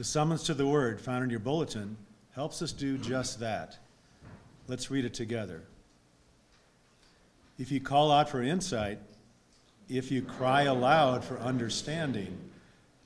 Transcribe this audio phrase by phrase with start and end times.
[0.00, 1.94] The summons to the word found in your bulletin
[2.34, 3.76] helps us do just that.
[4.66, 5.60] Let's read it together.
[7.58, 8.98] If you call out for insight,
[9.90, 12.34] if you cry aloud for understanding,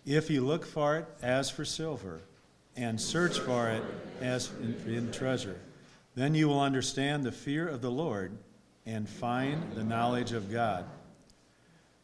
[0.06, 2.20] if you look for it as for silver,
[2.76, 3.82] and search for it
[4.20, 5.58] as in, in treasure,
[6.14, 8.30] then you will understand the fear of the Lord
[8.86, 10.84] and find the knowledge of God.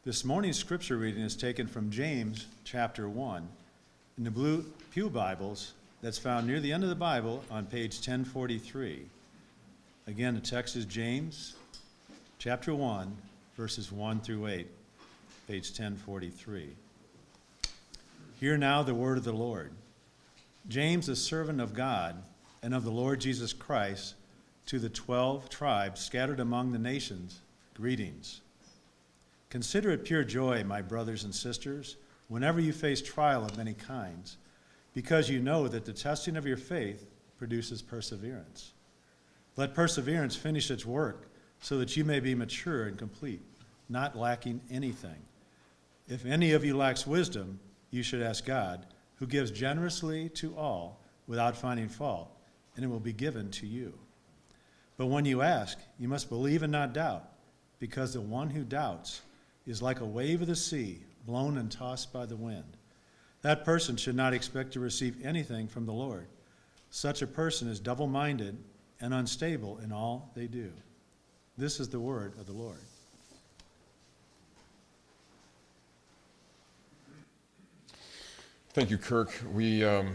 [0.04, 3.48] This morning's scripture reading is taken from James chapter 1.
[4.18, 7.94] In the Blue Pew Bibles, that's found near the end of the Bible on page
[7.94, 9.06] 1043.
[10.08, 11.54] Again, the text is James
[12.40, 13.16] chapter 1,
[13.56, 14.66] verses 1 through 8,
[15.46, 16.70] page 1043.
[18.40, 19.70] Hear now the word of the Lord.
[20.68, 22.20] James, a servant of God
[22.60, 24.16] and of the Lord Jesus Christ,
[24.66, 27.38] to the twelve tribes scattered among the nations,
[27.74, 28.40] greetings.
[29.50, 31.94] Consider it pure joy, my brothers and sisters,
[32.26, 34.36] whenever you face trial of many kinds,
[34.94, 37.06] because you know that the testing of your faith
[37.38, 38.72] produces perseverance.
[39.56, 41.28] Let perseverance finish its work,
[41.60, 43.42] so that you may be mature and complete,
[43.88, 45.22] not lacking anything.
[46.08, 47.60] If any of you lacks wisdom,
[47.90, 52.30] you should ask God, who gives generously to all without finding fault,
[52.74, 53.92] and it will be given to you.
[54.96, 57.24] But when you ask, you must believe and not doubt,
[57.78, 59.22] because the one who doubts
[59.66, 62.76] is like a wave of the sea, blown and tossed by the wind.
[63.42, 66.26] That person should not expect to receive anything from the Lord.
[66.90, 68.58] Such a person is double minded
[69.00, 70.72] and unstable in all they do.
[71.56, 72.80] This is the word of the Lord.
[78.72, 79.32] Thank you, Kirk.
[79.52, 80.14] We um,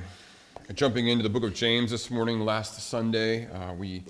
[0.76, 2.40] jumping into the book of James this morning.
[2.40, 4.04] Last Sunday, uh, we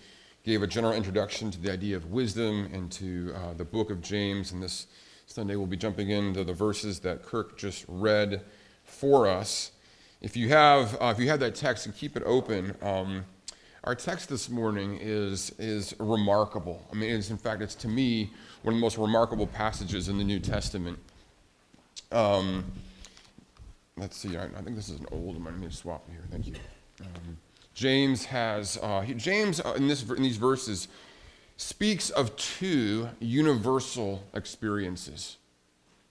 [0.43, 4.01] gave a general introduction to the idea of wisdom and to uh, the book of
[4.01, 4.87] James, and this
[5.25, 8.43] Sunday we'll be jumping into the verses that Kirk just read
[8.85, 9.71] for us.
[10.21, 13.25] If you have, uh, if you have that text and keep it open, um,
[13.83, 16.81] our text this morning is is remarkable.
[16.91, 18.31] I mean, it's in fact, it's to me
[18.63, 20.97] one of the most remarkable passages in the New Testament.
[22.11, 22.65] Um,
[23.97, 24.37] let's see.
[24.37, 25.45] I, I, think this is an old one.
[25.45, 26.23] Let me swap here.
[26.31, 26.55] Thank you.
[27.01, 27.37] Um,
[27.75, 30.87] James has uh, he, James uh, in this in these verses
[31.57, 35.37] speaks of two universal experiences.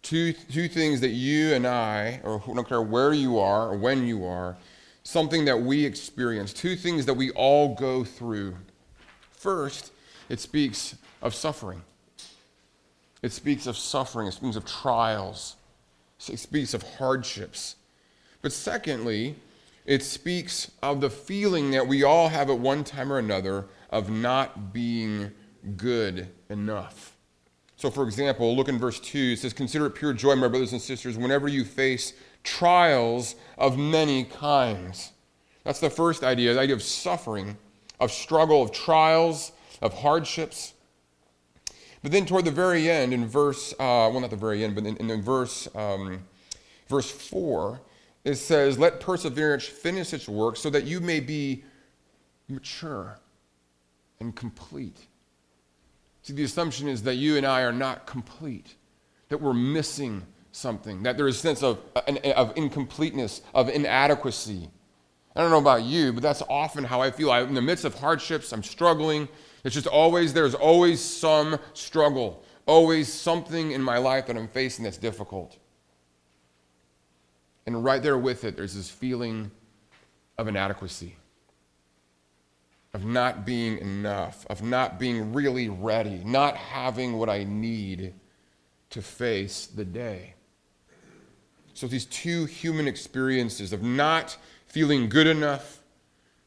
[0.05, 3.77] Two, two things that you and I, or I don't care where you are or
[3.77, 4.57] when you are,
[5.03, 8.55] something that we experience, two things that we all go through.
[9.33, 9.93] First,
[10.29, 11.81] it speaks of suffering.
[13.23, 15.57] It speaks of suffering, it speaks of trials,
[16.29, 17.77] it speaks of hardships.
[18.43, 19.37] But secondly,
[19.87, 24.11] it speaks of the feeling that we all have at one time or another of
[24.11, 25.33] not being
[25.79, 27.14] good enough.
[27.85, 29.33] So, for example, look in verse 2.
[29.33, 33.77] It says, Consider it pure joy, my brothers and sisters, whenever you face trials of
[33.77, 35.13] many kinds.
[35.65, 37.59] That's the first idea the idea of suffering,
[38.01, 39.53] of struggle, of trials,
[39.83, 40.73] of hardships.
[42.03, 44.87] But then, toward the very end, in verse, uh, well, not the very end, but
[44.87, 46.25] in, in verse, um,
[46.89, 47.83] verse 4,
[48.25, 51.65] it says, Let perseverance finish its work so that you may be
[52.49, 53.19] mature
[54.21, 55.01] and complete.
[56.25, 58.77] See, the assumption is that you and I are not complete,
[59.29, 62.01] that we're missing something, that there is a sense of, uh,
[62.35, 64.71] of incompleteness, of inadequacy.
[65.37, 67.31] I don't know about you, but that's often how I feel.
[67.31, 69.29] I, in the midst of hardships, I'm struggling.
[69.65, 74.85] It's just always, there's always some struggle, always something in my life that I'm facing
[74.85, 75.59] that's difficult.
[77.67, 79.51] And right there with it, there's this feeling
[80.39, 81.17] of inadequacy
[82.95, 88.15] of not being enough, of not being really ready, not having what I need
[88.91, 90.35] to face the day.
[91.75, 94.37] So, these two human experiences of not
[94.69, 95.83] feeling good enough,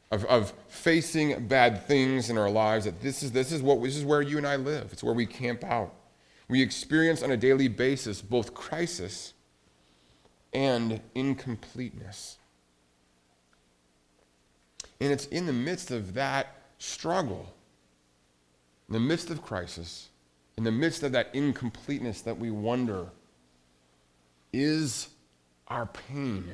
[0.10, 3.98] of, of facing bad things in our lives, that this is, this, is what, this
[3.98, 4.94] is where you and I live.
[4.94, 5.94] It's where we camp out.
[6.48, 9.34] We experience on a daily basis both crisis
[10.54, 12.38] and incompleteness.
[15.00, 17.54] And it's in the midst of that struggle,
[18.88, 20.10] in the midst of crisis,
[20.58, 23.08] in the midst of that incompleteness that we wonder
[24.54, 25.10] is
[25.68, 26.50] our pain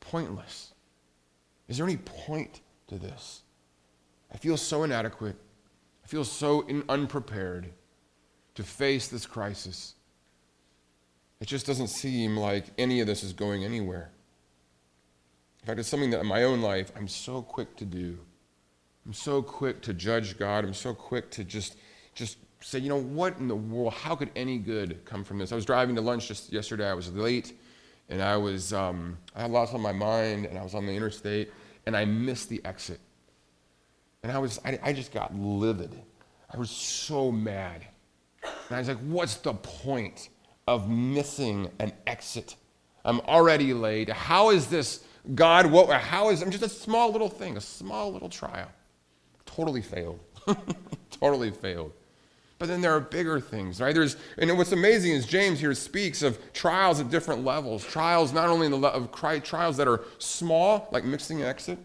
[0.00, 0.72] pointless?
[1.68, 3.42] Is there any point to this?
[4.32, 5.36] I feel so inadequate.
[6.04, 7.72] I feel so in, unprepared
[8.54, 9.94] to face this crisis.
[11.40, 14.10] It just doesn't seem like any of this is going anywhere.
[15.66, 18.20] In fact, it's something that in my own life I'm so quick to do.
[19.04, 20.64] I'm so quick to judge God.
[20.64, 21.74] I'm so quick to just,
[22.14, 23.92] just say, you know, what in the world?
[23.92, 25.50] How could any good come from this?
[25.50, 26.88] I was driving to lunch just yesterday.
[26.88, 27.58] I was late,
[28.08, 30.92] and I was, um, I had lots on my mind, and I was on the
[30.92, 31.50] interstate,
[31.86, 33.00] and I missed the exit.
[34.22, 36.00] And I was, I, I just got livid.
[36.48, 37.84] I was so mad.
[38.44, 40.28] And I was like, what's the point
[40.68, 42.54] of missing an exit?
[43.04, 44.08] I'm already late.
[44.08, 45.02] How is this,
[45.34, 48.70] God, what, how is, I'm just a small little thing, a small little trial.
[49.44, 50.20] Totally failed.
[51.10, 51.92] totally failed.
[52.58, 53.94] But then there are bigger things, right?
[53.94, 57.84] There's, and what's amazing is James here speaks of trials at different levels.
[57.84, 61.78] Trials not only in the of Christ, trials that are small, like mixing an exit,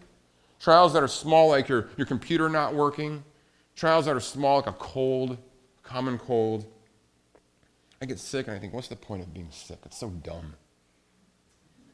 [0.60, 3.22] trials that are small, like your, your computer not working,
[3.76, 5.36] trials that are small, like a cold,
[5.82, 6.64] common cold.
[8.00, 9.78] I get sick and I think, what's the point of being sick?
[9.84, 10.54] It's so dumb.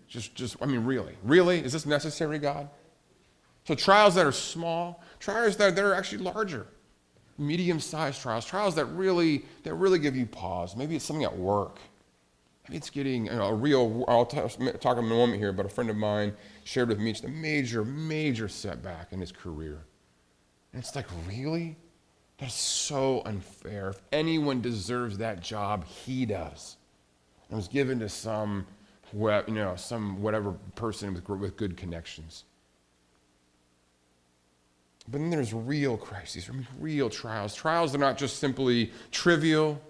[0.08, 2.68] Just, just, I mean, really, really, is this necessary, God?
[3.64, 6.66] So trials that are small, trials that, that are actually larger
[7.38, 10.74] medium-sized trials, trials that really that really give you pause.
[10.76, 11.78] Maybe it's something at work.
[12.68, 14.04] Maybe it's getting you know, a real.
[14.08, 14.40] I'll t-
[14.80, 16.34] talk in a moment here, but a friend of mine
[16.64, 19.84] shared with me just a major, major setback in his career,
[20.72, 21.76] and it's like, really,
[22.38, 23.90] that's so unfair.
[23.90, 26.76] If anyone deserves that job, he does.
[27.50, 28.66] It was given to some,
[29.12, 32.44] you know, some whatever person with, with good connections.
[35.10, 37.54] But then there's real crises, real trials.
[37.54, 39.80] Trials, they're not just simply trivial,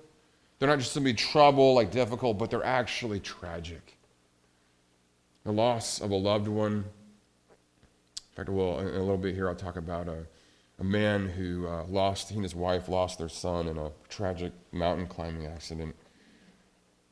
[0.58, 3.96] they're not just simply trouble, like difficult, but they're actually tragic.
[5.44, 6.72] The loss of a loved one.
[6.74, 10.26] In fact, well, in a little bit here, I'll talk about a,
[10.78, 14.52] a man who uh, lost, he and his wife lost their son in a tragic
[14.70, 15.96] mountain climbing accident.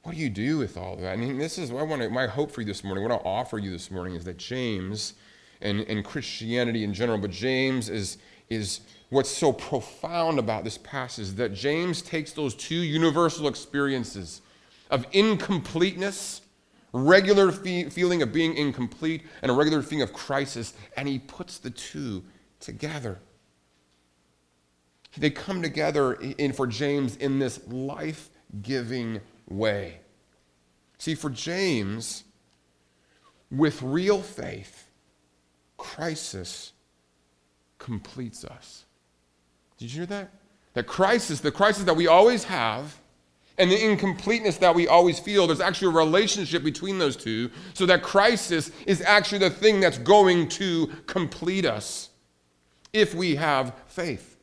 [0.07, 1.15] What do you do with all of that?
[1.15, 3.11] I mean, this is what I want to, my hope for you this morning, what
[3.11, 5.15] I'll offer you this morning is that James
[5.61, 8.17] and, and Christianity in general, but James is,
[8.49, 14.43] is what's so profound about this passage that James takes those two universal experiences
[14.93, 16.41] of incompleteness,
[16.93, 21.59] regular fe- feeling of being incomplete, and a regular feeling of crisis, and he puts
[21.59, 22.23] the two
[22.61, 23.19] together.
[25.17, 28.31] They come together in, for James in this life
[28.63, 30.01] giving way.
[30.99, 32.25] See, for James,
[33.51, 34.91] with real faith,
[35.77, 36.73] crisis
[37.79, 38.85] completes us.
[39.79, 40.31] Did you hear that?
[40.75, 42.99] That crisis, the crisis that we always have,
[43.59, 47.87] and the incompleteness that we always feel, there's actually a relationship between those two, so
[47.87, 52.11] that crisis is actually the thing that's going to complete us
[52.93, 54.36] if we have faith.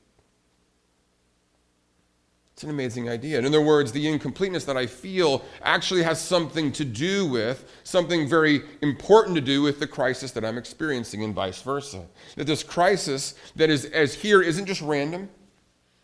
[2.54, 3.40] It's an amazing idea.
[3.40, 8.30] In other words, the incompleteness that I feel actually has something to do with, something
[8.30, 12.06] very important to do with the crisis that I'm experiencing, and vice versa.
[12.36, 15.30] That this crisis that is as here isn't just random.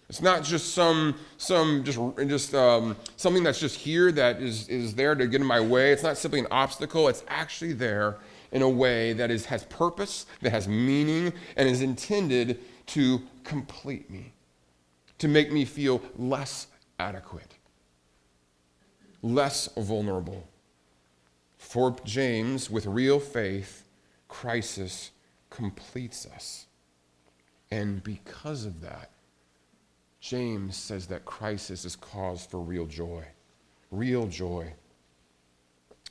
[0.10, 4.96] It's not just some, some just, just um, something that's just here that is, is
[4.96, 5.92] there to get in my way.
[5.92, 7.08] It's not simply an obstacle.
[7.10, 8.18] It's actually there
[8.52, 14.10] in a way that is, has purpose, that has meaning, and is intended to complete
[14.10, 14.34] me
[15.20, 16.68] to make me feel less
[16.98, 17.56] adequate,
[19.22, 20.48] less vulnerable.
[21.58, 23.84] For James, with real faith,
[24.28, 25.12] crisis
[25.50, 26.66] completes us.
[27.72, 29.12] And because of that,
[30.20, 33.24] James says that crisis is cause for real joy.
[33.92, 34.74] Real joy.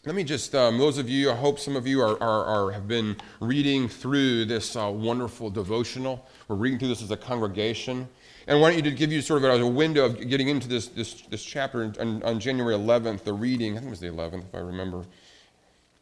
[0.06, 2.70] Let me just, um, those of you, I hope some of you are, are, are
[2.70, 6.27] have been reading through this uh, wonderful devotional.
[6.46, 8.08] We're reading through this as a congregation.
[8.48, 11.20] And I want you give you sort of a window of getting into this, this,
[11.20, 14.55] this chapter on, on January 11th, the reading, I think it was the 11th, if
[14.55, 15.05] I remember.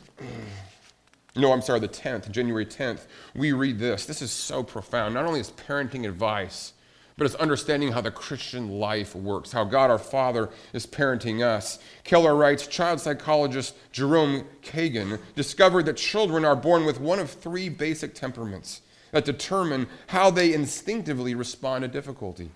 [1.37, 4.05] No, I'm sorry, the 10th, January 10th, we read this.
[4.05, 5.13] This is so profound.
[5.13, 6.71] Not only is parenting advice,
[7.17, 11.77] but it's understanding how the Christian life works, how God our Father is parenting us.
[12.05, 17.67] Keller writes Child psychologist Jerome Kagan discovered that children are born with one of three
[17.67, 18.79] basic temperaments
[19.15, 22.51] that determine how they instinctively respond to difficulty.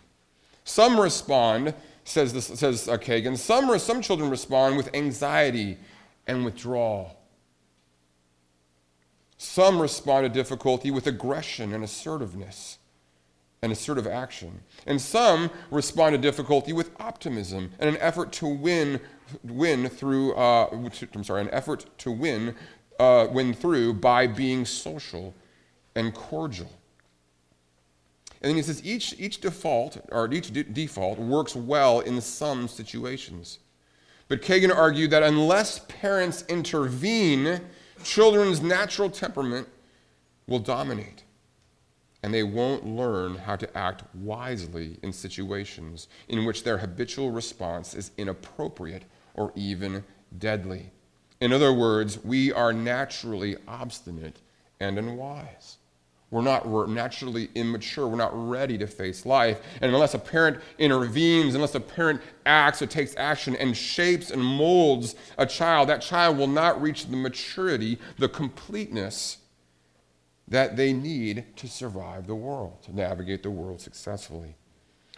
[0.65, 1.73] Some respond,
[2.03, 5.77] says, this, says uh, Kagan, some, some children respond with anxiety
[6.27, 7.17] and withdrawal.
[9.37, 12.77] Some respond to difficulty with aggression and assertiveness
[13.61, 14.59] and assertive action.
[14.85, 18.99] And some respond to difficulty with optimism and an effort to win,
[19.45, 20.67] win through, uh,
[21.15, 22.53] I'm sorry, an effort to win,
[22.99, 25.33] uh, win through by being social
[25.99, 26.71] and cordial.
[28.41, 32.69] And then he says each, each default, or each de- default, works well in some
[32.69, 33.59] situations.
[34.29, 37.59] But Kagan argued that unless parents intervene,
[38.03, 39.67] children's natural temperament
[40.47, 41.23] will dominate.
[42.23, 47.93] And they won't learn how to act wisely in situations in which their habitual response
[47.93, 49.03] is inappropriate
[49.33, 50.03] or even
[50.37, 50.91] deadly.
[51.41, 54.37] In other words, we are naturally obstinate
[54.79, 55.78] and unwise.
[56.31, 58.07] We're not we're naturally immature.
[58.07, 59.61] We're not ready to face life.
[59.81, 64.43] And unless a parent intervenes, unless a parent acts or takes action and shapes and
[64.43, 69.37] molds a child, that child will not reach the maturity, the completeness
[70.47, 74.55] that they need to survive the world, to navigate the world successfully.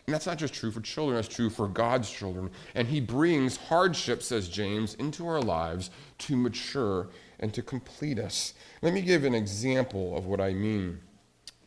[0.08, 2.50] And that's not just true for children, that's true for God's children.
[2.76, 5.90] And He brings hardship, says James, into our lives
[6.20, 7.10] to mature
[7.42, 8.54] and to complete us.
[8.82, 11.00] Let me give an example of what I mean.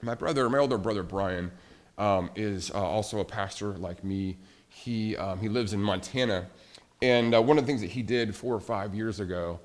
[0.02, 1.50] My brother, my older brother Brian,
[1.98, 4.38] um, is uh, also a pastor like me.
[4.68, 6.46] He, um, he lives in Montana.
[7.02, 9.60] And uh, one of the things that he did four or five years ago,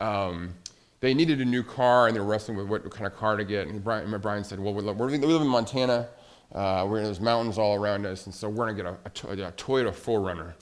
[0.00, 0.54] um,
[1.00, 3.44] they needed a new car and they were wrestling with what kind of car to
[3.44, 3.68] get.
[3.68, 6.08] And Brian, Brian said, Well, we live in Montana.
[6.52, 9.44] Uh, we're, in there's mountains all around us, and so we're going to get a,
[9.44, 10.54] a, a Toyota 4Runner.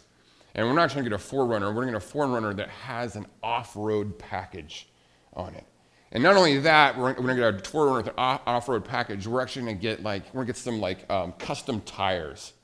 [0.54, 2.68] And we're not trying to get a 4Runner, we're going to get a 4Runner that
[2.68, 4.88] has an off road package
[5.34, 5.64] on it.
[6.10, 8.84] And not only that, we're, we're going to get a 4Runner with an off road
[8.84, 9.26] package.
[9.26, 12.54] We're actually going to get like, we're going to get some like um, custom tires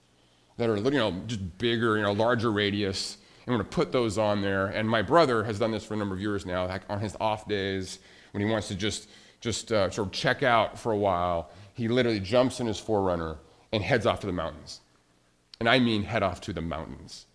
[0.57, 3.19] that are, you know, just bigger, you know, larger radius.
[3.47, 4.69] And we're going to put those on there.
[4.69, 7.17] And my brother has done this for a number of years now, like on his
[7.21, 7.99] off days
[8.33, 9.09] when he wants to just,
[9.41, 13.37] just uh, sort of check out for a while he literally jumps in his 4Runner
[13.73, 14.81] and heads off to the mountains.
[15.61, 17.27] And I mean head off to the mountains.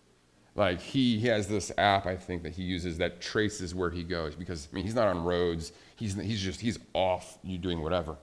[0.60, 4.02] Like he, he has this app, I think, that he uses that traces where he
[4.02, 5.72] goes because I mean he's not on roads.
[5.96, 8.14] He's, he's just he's off you doing whatever.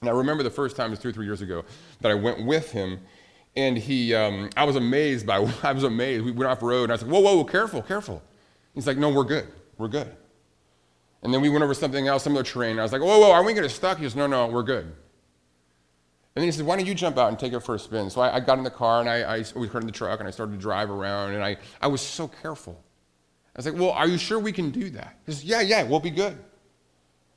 [0.00, 1.64] And I remember the first time, it was two or three years ago,
[2.00, 2.98] that I went with him,
[3.54, 6.24] and he, um, I was amazed by, I was amazed.
[6.24, 8.22] We went off road, and I was like, whoa, whoa, whoa, careful, careful.
[8.74, 10.12] He's like, no, we're good, we're good.
[11.22, 12.80] And then we went over something else, some other terrain.
[12.80, 13.98] I was like, whoa, whoa, are we getting stuck?
[13.98, 14.92] He goes, no, no, we're good.
[16.38, 18.08] And then he said, Why don't you jump out and take it for a spin?
[18.10, 20.20] So I, I got in the car and I, I we got in the truck
[20.20, 22.80] and I started to drive around and I, I was so careful.
[23.56, 25.16] I was like, Well, are you sure we can do that?
[25.26, 26.38] He says, Yeah, yeah, we'll be good.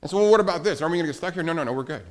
[0.03, 0.84] I said, Well, what about this?
[0.84, 1.41] Are we going to get stuck here?
[1.41, 2.03] No, no, no, we're good.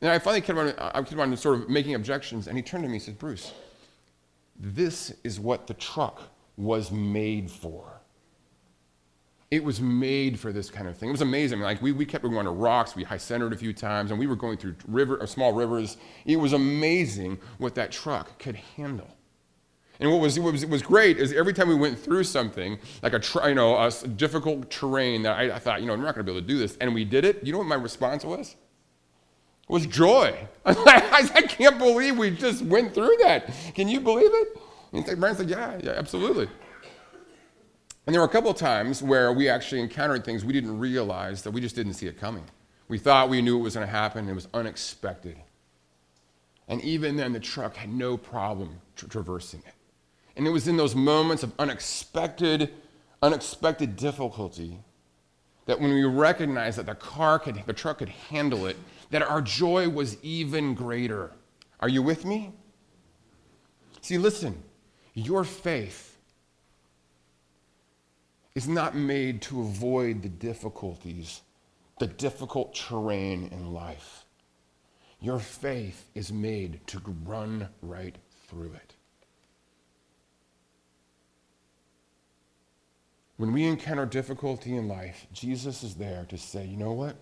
[0.00, 2.84] And I finally kept on, I kept on sort of making objections and he turned
[2.84, 3.52] to me and said, Bruce,
[4.58, 6.22] this is what the truck
[6.56, 7.95] was made for.
[9.56, 11.08] It was made for this kind of thing.
[11.08, 11.60] It was amazing.
[11.60, 12.94] Like we, we kept going to rocks.
[12.94, 15.96] We high centered a few times, and we were going through river, uh, small rivers.
[16.26, 19.08] It was amazing what that truck could handle.
[19.98, 23.14] And what was, what was, was great is every time we went through something, like
[23.14, 26.26] a, you know, a difficult terrain that I, I thought, you know, I'm not going
[26.26, 28.26] to be able to do this, and we did it, you know what my response
[28.26, 28.56] was?
[29.62, 30.36] It was joy.
[30.66, 33.50] I can't believe we just went through that.
[33.74, 34.60] Can you believe it?
[34.92, 36.48] And Brian said, yeah, yeah, absolutely.
[38.06, 41.42] And there were a couple of times where we actually encountered things we didn't realize
[41.42, 42.44] that we just didn't see it coming.
[42.88, 45.36] We thought we knew it was going to happen, it was unexpected.
[46.68, 49.74] And even then, the truck had no problem tra- traversing it.
[50.36, 52.72] And it was in those moments of unexpected,
[53.22, 54.78] unexpected difficulty
[55.66, 58.76] that when we recognized that the car could, the truck could handle it,
[59.10, 61.32] that our joy was even greater.
[61.80, 62.52] Are you with me?
[64.00, 64.62] See, listen,
[65.14, 66.15] your faith
[68.56, 71.42] is not made to avoid the difficulties,
[72.00, 74.24] the difficult terrain in life.
[75.20, 78.16] Your faith is made to run right
[78.48, 78.94] through it.
[83.36, 87.16] When we encounter difficulty in life, Jesus is there to say, you know what?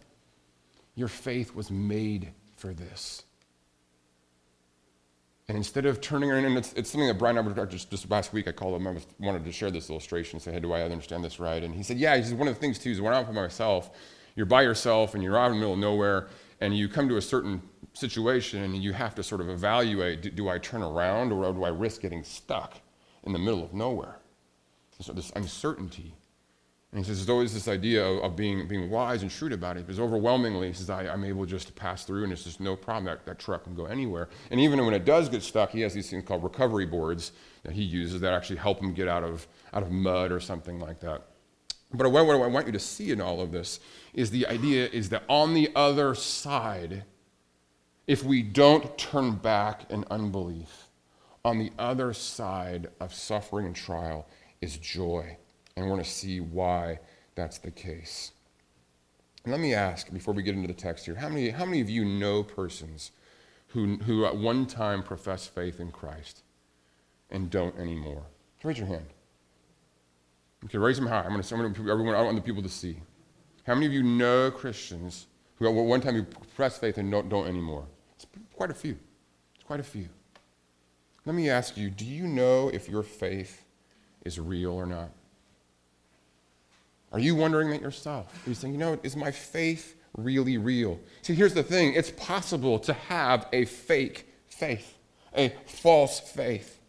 [0.94, 3.24] Your faith was made for this.
[5.48, 8.10] And instead of turning around, and it's, it's something that Brian and I just, just
[8.10, 10.72] last week, I called him, I was, wanted to share this illustration, say, hey, do
[10.72, 11.62] I understand this right?
[11.62, 13.32] And he said, yeah, he said, one of the things too is when I'm by
[13.32, 13.90] myself,
[14.36, 16.28] you're by yourself and you're out in the middle of nowhere,
[16.60, 17.60] and you come to a certain
[17.92, 21.64] situation and you have to sort of evaluate, do, do I turn around or do
[21.64, 22.80] I risk getting stuck
[23.24, 24.16] in the middle of nowhere?
[24.98, 26.14] So this uncertainty
[26.94, 29.76] and he says there's always this idea of, of, being, being wise and shrewd about
[29.76, 29.84] it.
[29.84, 32.76] Because overwhelmingly, he says, I, am able just to pass through and it's just no
[32.76, 33.06] problem.
[33.06, 34.28] That, that truck can go anywhere.
[34.52, 37.32] And even when it does get stuck, he has these things called recovery boards
[37.64, 40.78] that he uses that actually help him get out of, out of mud or something
[40.78, 41.22] like that.
[41.92, 43.80] But what, what I want you to see in all of this
[44.12, 47.02] is the idea is that on the other side,
[48.06, 50.90] if we don't turn back in unbelief,
[51.44, 54.28] on the other side of suffering and trial
[54.60, 55.38] is joy
[55.76, 56.98] and we're going to see why
[57.34, 58.32] that's the case.
[59.44, 61.80] And let me ask, before we get into the text here, how many, how many
[61.80, 63.10] of you know persons
[63.68, 66.42] who, who at one time profess faith in Christ
[67.30, 68.22] and don't anymore?
[68.62, 69.06] Raise your hand.
[70.64, 71.20] Okay, raise them high.
[71.20, 72.96] I'm going to, I'm to everyone, I want the people to see.
[73.66, 75.26] How many of you know Christians
[75.56, 77.84] who at one time you profess faith and don't, don't anymore?
[78.14, 78.96] It's quite a few.
[79.54, 80.08] It's quite a few.
[81.26, 83.64] Let me ask you, do you know if your faith
[84.24, 85.10] is real or not?
[87.14, 88.26] Are you wondering that yourself?
[88.44, 90.98] Are you saying, you know, is my faith really real?
[91.22, 94.98] See, here's the thing it's possible to have a fake faith,
[95.32, 96.80] a false faith.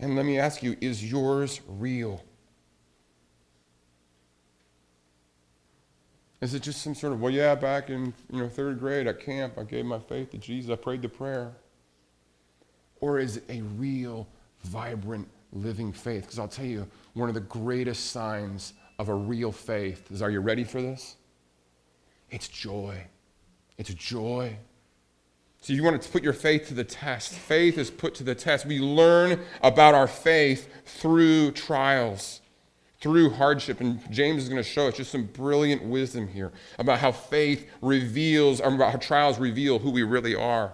[0.00, 2.24] And let me ask you, is yours real?
[6.40, 9.20] Is it just some sort of, well, yeah, back in you know, third grade at
[9.20, 11.52] camp, I gave my faith to Jesus, I prayed the prayer?
[13.00, 14.26] Or is it a real,
[14.64, 16.22] vibrant, living faith?
[16.22, 20.30] Because I'll tell you, one of the greatest signs of a real faith is are
[20.30, 21.16] you ready for this?
[22.30, 23.02] It's joy.
[23.78, 24.56] It's joy.
[25.62, 27.32] So you want to put your faith to the test.
[27.32, 28.64] Faith is put to the test.
[28.64, 32.40] We learn about our faith through trials
[33.00, 33.80] through hardship.
[33.80, 37.68] And James is going to show us just some brilliant wisdom here about how faith
[37.80, 40.72] reveals, or about how trials reveal who we really are.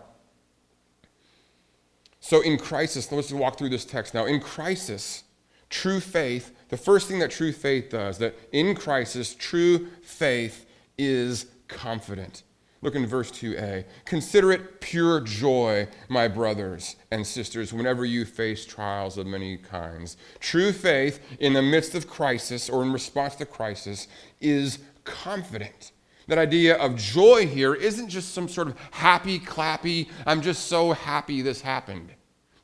[2.27, 4.25] So in crisis, let's just walk through this text now.
[4.27, 5.23] In crisis,
[5.71, 10.67] true faith, the first thing that true faith does, that in crisis, true faith
[10.99, 12.43] is confident.
[12.83, 13.85] Look in verse 2a.
[14.07, 20.17] Consider it pure joy, my brothers and sisters, whenever you face trials of many kinds.
[20.41, 24.09] True faith in the midst of crisis or in response to crisis
[24.41, 25.93] is confident.
[26.27, 30.91] That idea of joy here isn't just some sort of happy, clappy, I'm just so
[30.91, 32.16] happy this happened.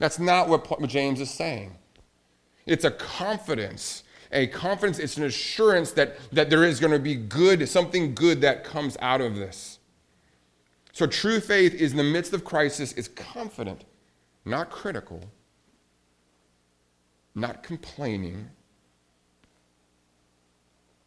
[0.02, 1.76] That's not what James is saying.
[2.66, 7.14] It's a confidence a confidence, it's an assurance that, that there is going to be
[7.14, 9.78] good, something good that comes out of this.
[10.92, 13.84] So true faith is in the midst of crisis is confident,
[14.46, 15.22] not critical,
[17.34, 18.48] not complaining.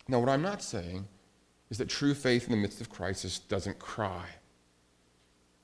[0.08, 1.08] Now, what I'm not saying
[1.72, 4.26] is that true faith in the midst of crisis doesn't cry.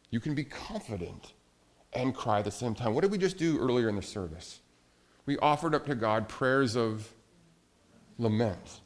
[0.10, 1.34] You can be confident
[1.94, 2.94] and cry at the same time.
[2.94, 4.62] What did we just do earlier in the service?
[5.26, 7.14] We offered up to God prayers of
[8.18, 8.82] lament.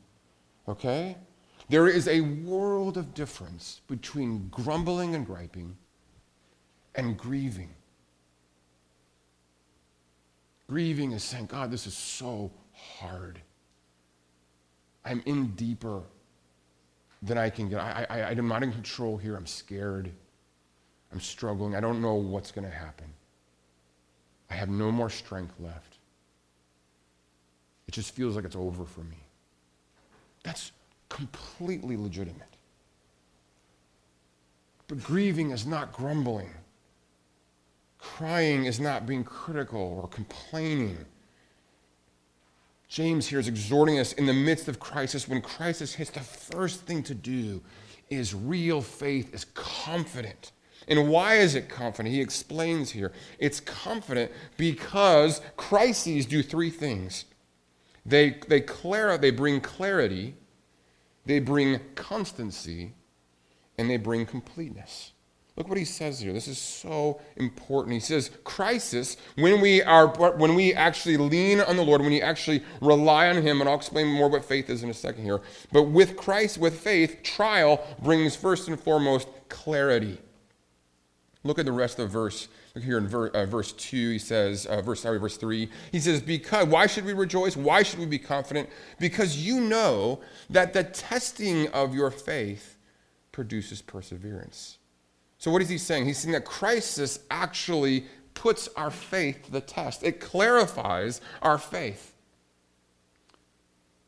[0.67, 1.17] Okay?
[1.69, 5.77] There is a world of difference between grumbling and griping
[6.93, 7.69] and grieving.
[10.67, 13.39] Grieving is saying, God, this is so hard.
[15.03, 16.01] I'm in deeper
[17.21, 17.79] than I can get.
[17.79, 19.35] I, I, I'm not in control here.
[19.35, 20.11] I'm scared.
[21.15, 21.75] I'm struggling.
[21.75, 23.05] I don't know what's going to happen.
[24.49, 25.97] I have no more strength left.
[27.87, 29.15] It just feels like it's over for me.
[30.43, 30.73] That's
[31.07, 32.57] completely legitimate.
[34.89, 36.49] But grieving is not grumbling.
[37.97, 40.97] Crying is not being critical or complaining.
[42.89, 45.29] James here is exhorting us in the midst of crisis.
[45.29, 47.61] When crisis hits, the first thing to do
[48.09, 50.51] is real faith is confident.
[50.87, 52.13] And why is it confident?
[52.13, 53.11] He explains here.
[53.39, 57.25] It's confident because crises do three things.
[58.05, 60.35] They, they, clar- they bring clarity,
[61.25, 62.93] they bring constancy
[63.77, 65.13] and they bring completeness.
[65.55, 66.33] Look what he says here.
[66.33, 67.93] This is so important.
[67.93, 72.19] He says, crisis, when we are when we actually lean on the Lord, when you
[72.19, 75.39] actually rely on him, and I'll explain more what faith is in a second here.
[75.71, 80.17] But with Christ, with faith, trial brings first and foremost clarity.
[81.45, 84.19] Look at the rest of the verse Look here in ver, uh, verse 2, he
[84.19, 87.55] says, uh, verse, sorry, verse 3, he says, because, why should we rejoice?
[87.55, 88.69] Why should we be confident?
[88.99, 92.75] Because you know that the testing of your faith
[93.31, 94.77] produces perseverance.
[95.37, 96.05] So what is he saying?
[96.05, 100.03] He's saying that crisis actually puts our faith to the test.
[100.03, 102.13] It clarifies our faith.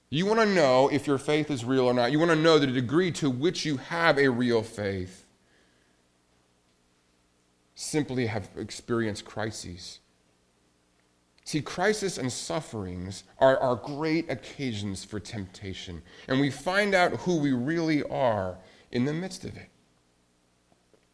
[0.10, 2.12] You want to know if your faith is real or not.
[2.12, 5.27] You want to know the degree to which you have a real faith
[7.80, 10.00] simply have experienced crises.
[11.44, 17.38] See, crisis and sufferings are, are great occasions for temptation, and we find out who
[17.38, 18.58] we really are
[18.92, 19.70] in the midst of it.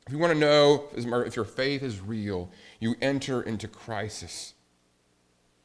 [0.07, 2.49] If you want to know if your faith is real,
[2.79, 4.53] you enter into crisis.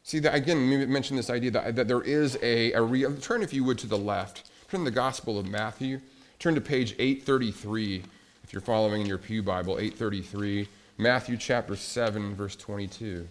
[0.02, 3.14] See, that, again, let me mention this idea that, that there is a, a real.
[3.16, 4.50] Turn, if you would, to the left.
[4.68, 6.00] Turn to the Gospel of Matthew.
[6.40, 8.02] Turn to page 833,
[8.42, 10.68] if you're following in your Pew Bible, 833.
[11.00, 13.28] Matthew chapter 7, verse 22.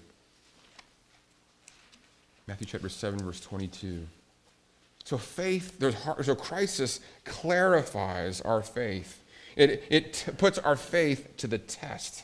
[2.47, 4.07] Matthew chapter 7, verse 22.
[5.03, 9.21] So faith, there's so crisis clarifies our faith.
[9.57, 12.23] It, it t- puts our faith to the test.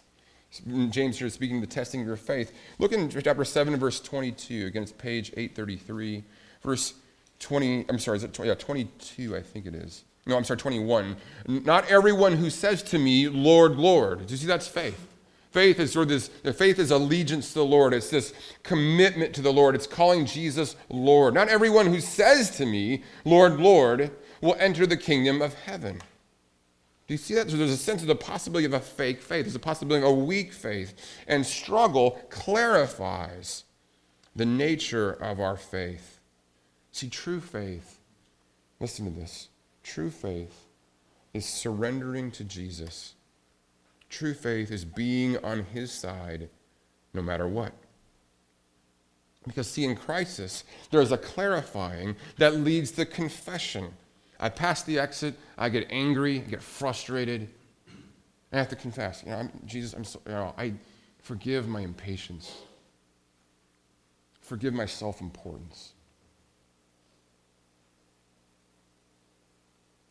[0.90, 2.54] James here is speaking the testing of your faith.
[2.80, 4.68] Look in chapter 7, verse 22.
[4.68, 6.24] Again, it's page 833.
[6.62, 6.94] Verse
[7.40, 10.06] 20, I'm sorry, is it 20, yeah, 22, I think it is.
[10.26, 11.18] No, I'm sorry, 21.
[11.48, 14.28] Not everyone who says to me, Lord, Lord.
[14.28, 15.08] Do you see that's faith?
[15.54, 17.94] Faith is sort of this, faith is allegiance to the Lord.
[17.94, 19.76] It's this commitment to the Lord.
[19.76, 21.36] It's calling Jesus Lord.
[21.36, 24.10] Not everyone who says to me, Lord, Lord,
[24.42, 26.02] will enter the kingdom of heaven.
[27.08, 27.52] Do you see that?
[27.52, 29.46] So there's a sense of the possibility of a fake faith.
[29.46, 30.96] There's a possibility of a weak faith.
[31.28, 33.66] And struggle clarifies
[34.36, 36.20] the nature of our faith.
[36.92, 38.00] See, true faith,
[38.80, 39.50] listen to this
[39.84, 40.66] true faith
[41.32, 43.14] is surrendering to Jesus.
[44.14, 46.48] True faith is being on his side
[47.16, 47.74] no matter what.
[49.44, 53.92] Because, see, in crisis, there is a clarifying that leads to confession.
[54.40, 57.50] I pass the exit, I get angry, I get frustrated.
[58.52, 60.74] I have to confess, you know, I'm, Jesus, I'm so, you know, I
[61.24, 62.56] forgive my impatience.
[64.42, 65.94] Forgive my self importance.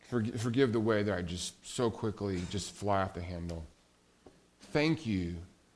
[0.09, 3.65] Forgive the way that I just so quickly just fly off the handle.
[4.73, 5.35] Thank you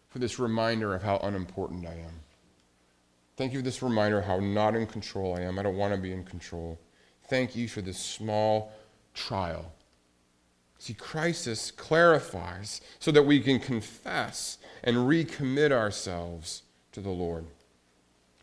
[0.10, 2.20] for this reminder of how unimportant I am.
[3.36, 5.60] Thank you for this reminder of how not in control I am.
[5.60, 6.80] I don't want to be in control.
[7.30, 8.72] Thank you for this small
[9.14, 9.72] trial.
[10.80, 17.46] See, crisis clarifies so that we can confess and recommit ourselves to the Lord.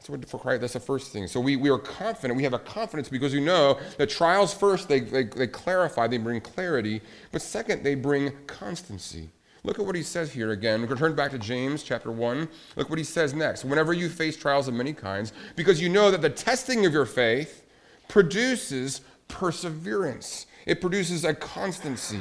[0.06, 1.26] That's for Christ, that's the first thing.
[1.26, 2.36] So we, we are confident.
[2.36, 6.18] We have a confidence because we know that trials first, they, they, they clarify, they
[6.18, 7.00] bring clarity.
[7.32, 9.30] But second, they bring constancy.
[9.64, 10.82] Look at what he says here again.
[10.82, 12.48] We're going to turn back to James chapter 1.
[12.76, 13.64] Look what he says next.
[13.64, 17.06] Whenever you face trials of many kinds, because you know that the testing of your
[17.06, 17.64] faith
[18.06, 22.20] produces perseverance, it produces a constancy.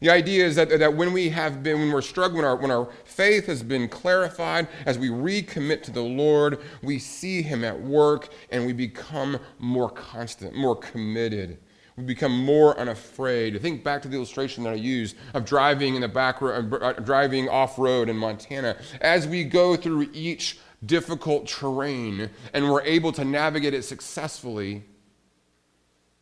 [0.00, 2.70] The idea is that, that when we have been, when we're struggling, when our, when
[2.70, 7.80] our faith has been clarified, as we recommit to the Lord, we see Him at
[7.80, 11.58] work and we become more constant, more committed.
[11.98, 13.60] We become more unafraid.
[13.60, 16.92] Think back to the illustration that I used of driving in the back road, uh,
[16.92, 18.76] driving off road in Montana.
[19.00, 24.84] As we go through each difficult terrain and we're able to navigate it successfully,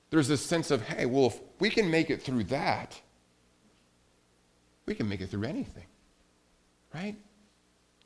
[0.08, 2.98] there's this sense of, hey, well, if we can make it through that,
[4.86, 5.84] we can make it through anything,
[6.94, 7.16] right?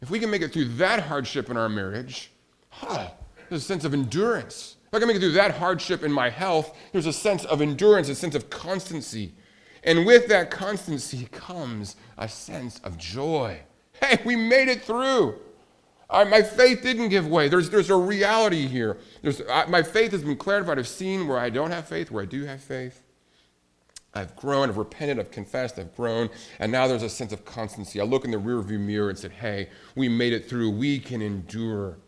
[0.00, 2.32] If we can make it through that hardship in our marriage,
[2.70, 3.10] huh,
[3.48, 4.74] there's a sense of endurance.
[4.90, 7.62] If I can make it through that hardship in my health, there's a sense of
[7.62, 9.32] endurance, a sense of constancy.
[9.84, 13.60] And with that constancy comes a sense of joy.
[14.02, 15.38] Hey, we made it through.
[16.10, 17.48] my faith didn't give way.
[17.48, 18.98] There's, there's a reality here.
[19.22, 20.76] There's, my faith has been clarified.
[20.76, 23.00] I've seen where I don't have faith, where I do have faith.
[24.12, 28.00] I've grown, I've repented, I've confessed, I've grown, and now there's a sense of constancy.
[28.00, 30.70] I look in the rearview mirror and said, hey, we made it through.
[30.70, 31.98] We can endure.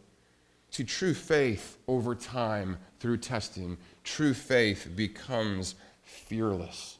[0.72, 6.98] See, true faith over time through testing, true faith becomes fearless.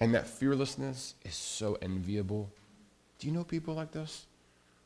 [0.00, 2.50] And that fearlessness is so enviable.
[3.18, 4.26] Do you know people like this?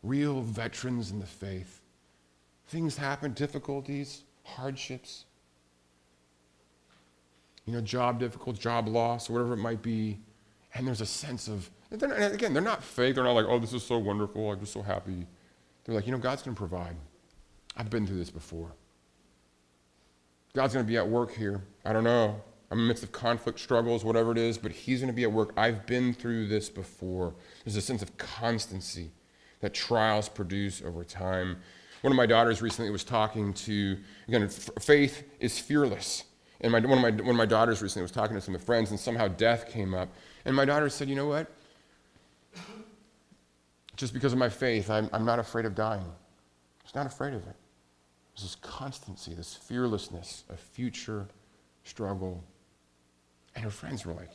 [0.02, 1.82] Real veterans in the faith.
[2.68, 5.26] Things happen, difficulties, hardships
[7.66, 10.18] you know, job difficult, job loss, or whatever it might be.
[10.74, 13.14] And there's a sense of, they're again, they're not fake.
[13.14, 14.50] They're not like, oh, this is so wonderful.
[14.50, 15.26] I'm just so happy.
[15.84, 16.96] They're like, you know, God's going to provide.
[17.76, 18.72] I've been through this before.
[20.54, 21.62] God's going to be at work here.
[21.84, 22.40] I don't know.
[22.70, 25.24] I'm in the midst of conflict, struggles, whatever it is, but He's going to be
[25.24, 25.52] at work.
[25.56, 27.34] I've been through this before.
[27.64, 29.10] There's a sense of constancy
[29.60, 31.58] that trials produce over time.
[32.02, 36.24] One of my daughters recently was talking to, again, faith is fearless.
[36.60, 38.62] And my, one, of my, one of my daughters recently was talking to some of
[38.62, 40.08] friends, and somehow death came up.
[40.44, 41.50] And my daughter said, You know what?
[43.96, 46.04] Just because of my faith, I'm, I'm not afraid of dying.
[46.04, 47.56] I was not afraid of it.
[48.34, 51.28] There's this constancy, this fearlessness, a future
[51.84, 52.42] struggle.
[53.54, 54.30] And her friends were like,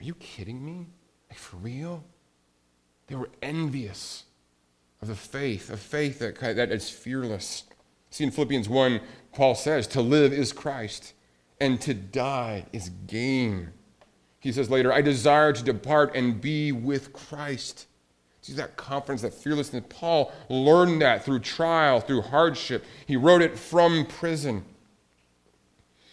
[0.00, 0.86] Are you kidding me?
[1.28, 2.04] Like, for real?
[3.08, 4.24] They were envious
[5.02, 7.64] of the faith, a faith that, that is fearless.
[8.10, 9.00] See, in Philippians 1,
[9.32, 11.12] Paul says, To live is Christ
[11.60, 13.72] and to die is gain.
[14.40, 17.86] He says later, I desire to depart and be with Christ.
[18.48, 19.84] That confidence, that fearlessness.
[19.88, 22.84] Paul learned that through trial, through hardship.
[23.06, 24.64] He wrote it from prison.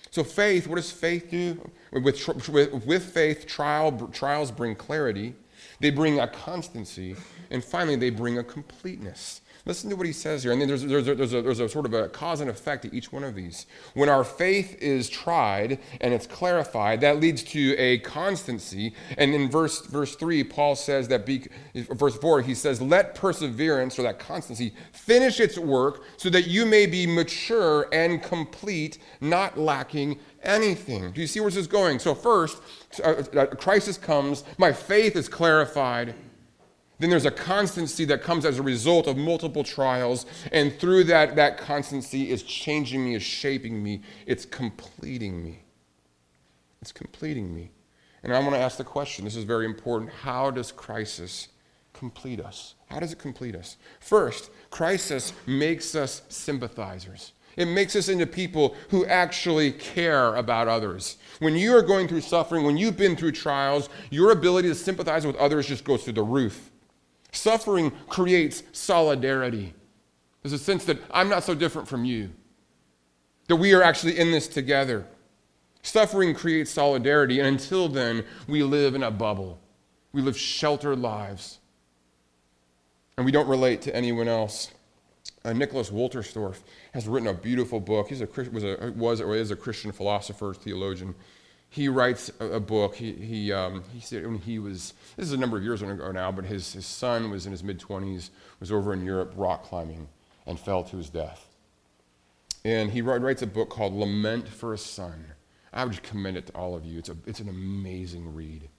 [0.09, 1.71] So, faith, what does faith do?
[1.91, 5.35] With, with, with faith, trial, trials bring clarity,
[5.79, 7.15] they bring a constancy,
[7.49, 9.41] and finally, they bring a completeness.
[9.65, 10.51] Listen to what he says here.
[10.51, 12.93] And then there's, there's, there's, a, there's a sort of a cause and effect to
[12.93, 13.65] each one of these.
[13.93, 18.93] When our faith is tried and it's clarified, that leads to a constancy.
[19.17, 21.45] And in verse, verse 3, Paul says that, be,
[21.75, 26.65] verse 4, he says, Let perseverance, or that constancy, finish its work so that you
[26.65, 31.11] may be mature and complete, not lacking anything.
[31.11, 31.99] Do you see where this is going?
[31.99, 32.61] So, first,
[33.01, 36.15] uh, uh, a crisis comes, my faith is clarified.
[36.99, 40.25] Then there's a constancy that comes as a result of multiple trials.
[40.51, 45.63] And through that, that constancy is changing me, is shaping me, it's completing me.
[46.81, 47.71] It's completing me.
[48.23, 50.11] And I want to ask the question this is very important.
[50.11, 51.49] How does crisis
[51.93, 52.75] complete us?
[52.89, 53.77] How does it complete us?
[53.99, 57.33] First, crisis makes us sympathizers.
[57.55, 61.17] It makes us into people who actually care about others.
[61.39, 65.27] When you are going through suffering, when you've been through trials, your ability to sympathize
[65.27, 66.71] with others just goes through the roof.
[67.33, 69.73] Suffering creates solidarity.
[70.41, 72.29] There's a sense that I'm not so different from you,
[73.47, 75.05] that we are actually in this together.
[75.81, 79.59] Suffering creates solidarity, and until then, we live in a bubble.
[80.13, 81.59] We live sheltered lives,
[83.17, 84.71] and we don't relate to anyone else.
[85.43, 86.59] Uh, Nicholas Wolterstorff
[86.93, 88.09] has written a beautiful book.
[88.09, 91.15] He's a, was, a, was or is a Christian philosopher, theologian
[91.73, 92.93] he writes a, book.
[92.93, 96.11] He, he, um, he said when he was, this is a number of years ago
[96.11, 99.63] now, but his, his son was in his mid 20s, was over in Europe rock
[99.63, 100.07] climbing
[100.45, 101.47] and fell to his death.
[102.63, 105.25] And he writes a book called Lament for a Son.
[105.73, 106.99] I would just commend it to all of you.
[106.99, 108.69] It's, a, it's an amazing read.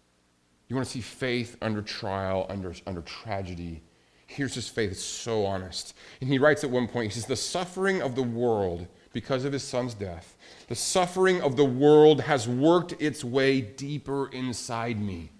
[0.68, 3.82] You want to see faith under trial, under, under tragedy.
[4.28, 4.92] Here's his faith.
[4.92, 5.94] It's so honest.
[6.20, 9.54] And he writes at one point, he says, The suffering of the world because of
[9.54, 10.36] his son's death
[10.68, 15.30] the suffering of the world has worked its way deeper inside me.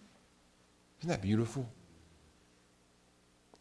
[1.01, 1.69] Isn't that beautiful?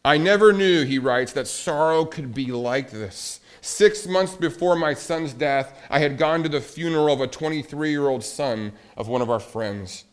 [0.04, 3.40] I never knew, he writes, that sorrow could be like this.
[3.62, 7.90] Six months before my son's death, I had gone to the funeral of a 23
[7.90, 10.04] year old son of one of our friends.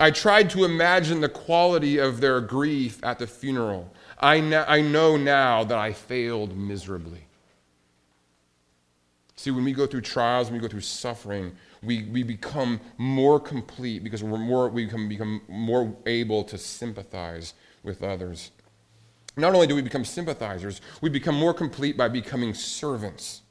[0.00, 3.92] I tried to imagine the quality of their grief at the funeral.
[4.18, 7.26] I, I know now that I failed miserably.
[9.42, 11.50] See, when we go through trials, when we go through suffering,
[11.82, 17.54] we, we become more complete because we're more, we become, become more able to sympathize
[17.82, 18.52] with others.
[19.36, 23.42] Not only do we become sympathizers, we become more complete by becoming servants.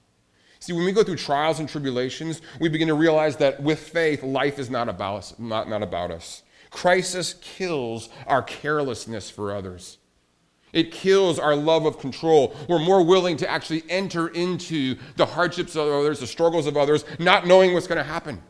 [0.62, 4.23] See, when we go through trials and tribulations, we begin to realize that with faith,
[4.23, 5.36] life is not about us.
[5.39, 6.43] Not, not about us.
[6.69, 9.97] Crisis kills our carelessness for others.
[10.73, 12.55] It kills our love of control.
[12.67, 17.05] We're more willing to actually enter into the hardships of others, the struggles of others,
[17.19, 18.41] not knowing what's going to happen.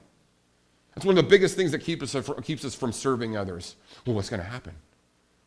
[0.95, 3.75] That's one of the biggest things that keep us, keeps us from serving others.
[4.05, 4.73] Well, what's going to happen?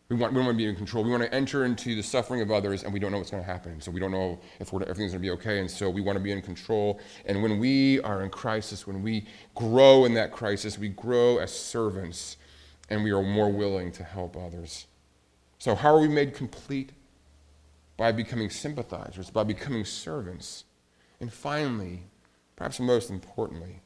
[0.09, 1.03] We, want, we don't want to be in control.
[1.03, 3.43] We want to enter into the suffering of others, and we don't know what's going
[3.43, 3.81] to happen.
[3.81, 6.23] So we don't know if everything's going to be okay, and so we want to
[6.23, 7.01] be in control.
[7.25, 11.59] And when we are in crisis, when we grow in that crisis, we grow as
[11.59, 12.37] servants,
[12.91, 14.87] and we are more willing to help others.
[15.65, 16.93] So, how are we made complete?
[17.97, 20.65] By becoming sympathizers, by becoming servants.
[21.21, 22.03] And finally,
[22.55, 23.81] perhaps most importantly,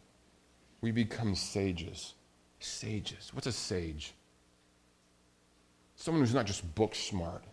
[0.81, 2.15] we become sages.
[2.59, 3.31] Sages.
[3.33, 4.13] What's a sage?
[5.95, 7.45] Someone who's not just book smart,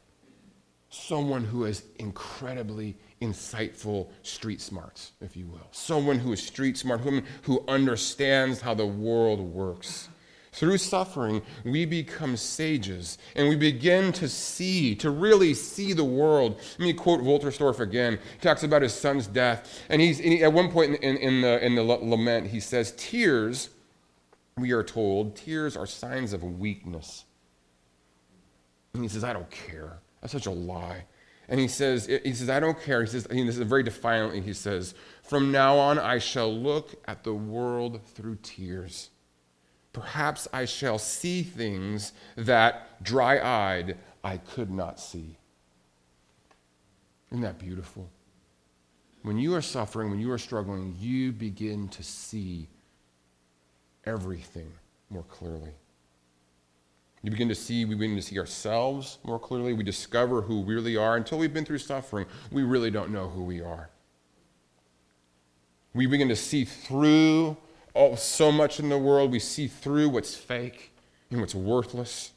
[0.90, 5.68] someone who has incredibly insightful street smarts, if you will.
[5.70, 10.10] Someone who is street smart, who, who understands how the world works.
[10.56, 16.62] Through suffering, we become sages and we begin to see, to really see the world.
[16.80, 18.20] Let me quote Wolterstorff again.
[18.36, 19.84] He talks about his son's death.
[19.89, 22.62] And, he's, and he, at one point in, in, in, the, in the lament, he
[22.62, 23.70] says, Tears,
[24.58, 27.26] we are told, tears are signs of weakness.
[28.94, 30.00] And he says, I don't care.
[30.22, 31.04] That's such a lie.
[31.50, 33.04] And he says, he says, I don't care.
[33.04, 37.26] He says, this is very defiantly, he says, From now on, I shall look at
[37.26, 39.10] the world through tears.
[39.96, 45.38] Perhaps I shall see things that dry eyed I could not see.
[47.32, 48.10] Isn't that beautiful?
[49.22, 52.68] When you are suffering, when you are struggling, you begin to see
[54.04, 54.70] everything
[55.10, 55.72] more clearly.
[57.24, 59.72] You begin to see, we begin to see ourselves more clearly.
[59.72, 61.16] We discover who we really are.
[61.16, 63.90] Until we've been through suffering, we really don't know who we are.
[65.94, 67.56] We begin to see through
[67.96, 70.92] oh, so much in the world, we see through what's fake
[71.32, 72.32] and what's worthless.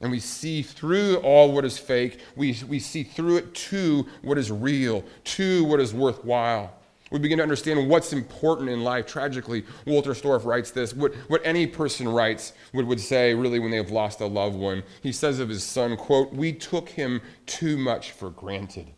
[0.00, 4.36] And we see through all what is fake, we, we see through it to what
[4.36, 6.74] is real, to what is worthwhile.
[7.10, 9.06] We begin to understand what's important in life.
[9.06, 13.90] Tragically, Wolterstorff writes this what, what any person writes would, would say, really, when they've
[13.90, 14.82] lost a loved one.
[15.00, 18.88] He says of his son, quote, We took him too much for granted.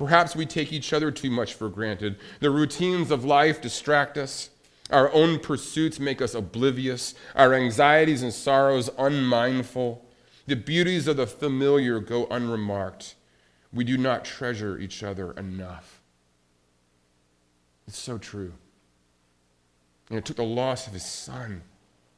[0.00, 2.16] Perhaps we take each other too much for granted.
[2.38, 4.48] The routines of life distract us.
[4.88, 10.02] Our own pursuits make us oblivious, our anxieties and sorrows unmindful.
[10.46, 13.14] The beauties of the familiar go unremarked.
[13.74, 16.00] We do not treasure each other enough.
[17.86, 18.54] It's so true.
[20.08, 21.60] And it took the loss of his son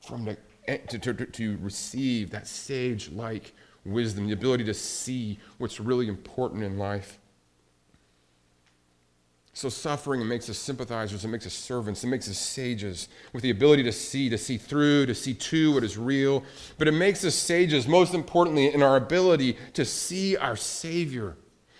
[0.06, 0.36] from the,
[0.68, 6.06] eh, to, to, to receive that sage like wisdom, the ability to see what's really
[6.06, 7.18] important in life.
[9.54, 13.50] So, suffering makes us sympathizers, it makes us servants, it makes us sages with the
[13.50, 16.42] ability to see, to see through, to see to what is real.
[16.78, 21.36] But it makes us sages, most importantly, in our ability to see our Savior,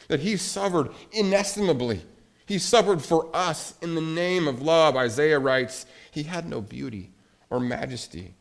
[0.08, 2.02] that He suffered inestimably.
[2.44, 4.94] He suffered for us in the name of love.
[4.94, 7.12] Isaiah writes, He had no beauty
[7.48, 8.34] or majesty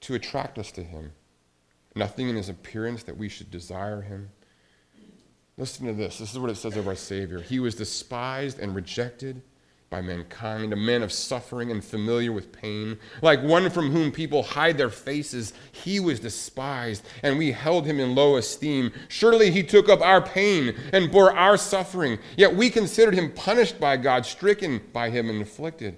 [0.00, 1.12] to attract us to Him,
[1.94, 4.28] nothing in His appearance that we should desire Him.
[5.58, 6.18] Listen to this.
[6.18, 7.40] This is what it says of our Savior.
[7.40, 9.42] He was despised and rejected
[9.90, 12.96] by mankind, a man of suffering and familiar with pain.
[13.22, 17.98] Like one from whom people hide their faces, he was despised, and we held him
[17.98, 18.92] in low esteem.
[19.08, 23.80] Surely he took up our pain and bore our suffering, yet we considered him punished
[23.80, 25.96] by God, stricken by him, and afflicted.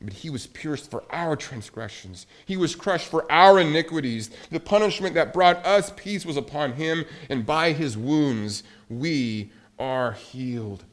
[0.00, 2.26] But he was pierced for our transgressions.
[2.44, 4.30] He was crushed for our iniquities.
[4.50, 10.12] The punishment that brought us peace was upon him, and by his wounds we are
[10.12, 10.84] healed.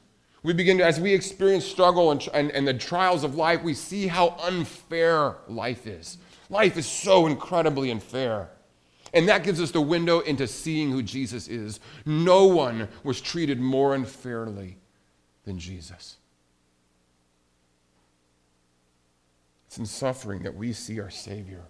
[0.41, 3.73] We begin to, as we experience struggle and, and, and the trials of life, we
[3.73, 6.17] see how unfair life is.
[6.49, 8.49] Life is so incredibly unfair.
[9.13, 11.79] And that gives us the window into seeing who Jesus is.
[12.05, 14.77] No one was treated more unfairly
[15.45, 16.17] than Jesus.
[19.73, 21.63] It's in suffering that we see our Savior.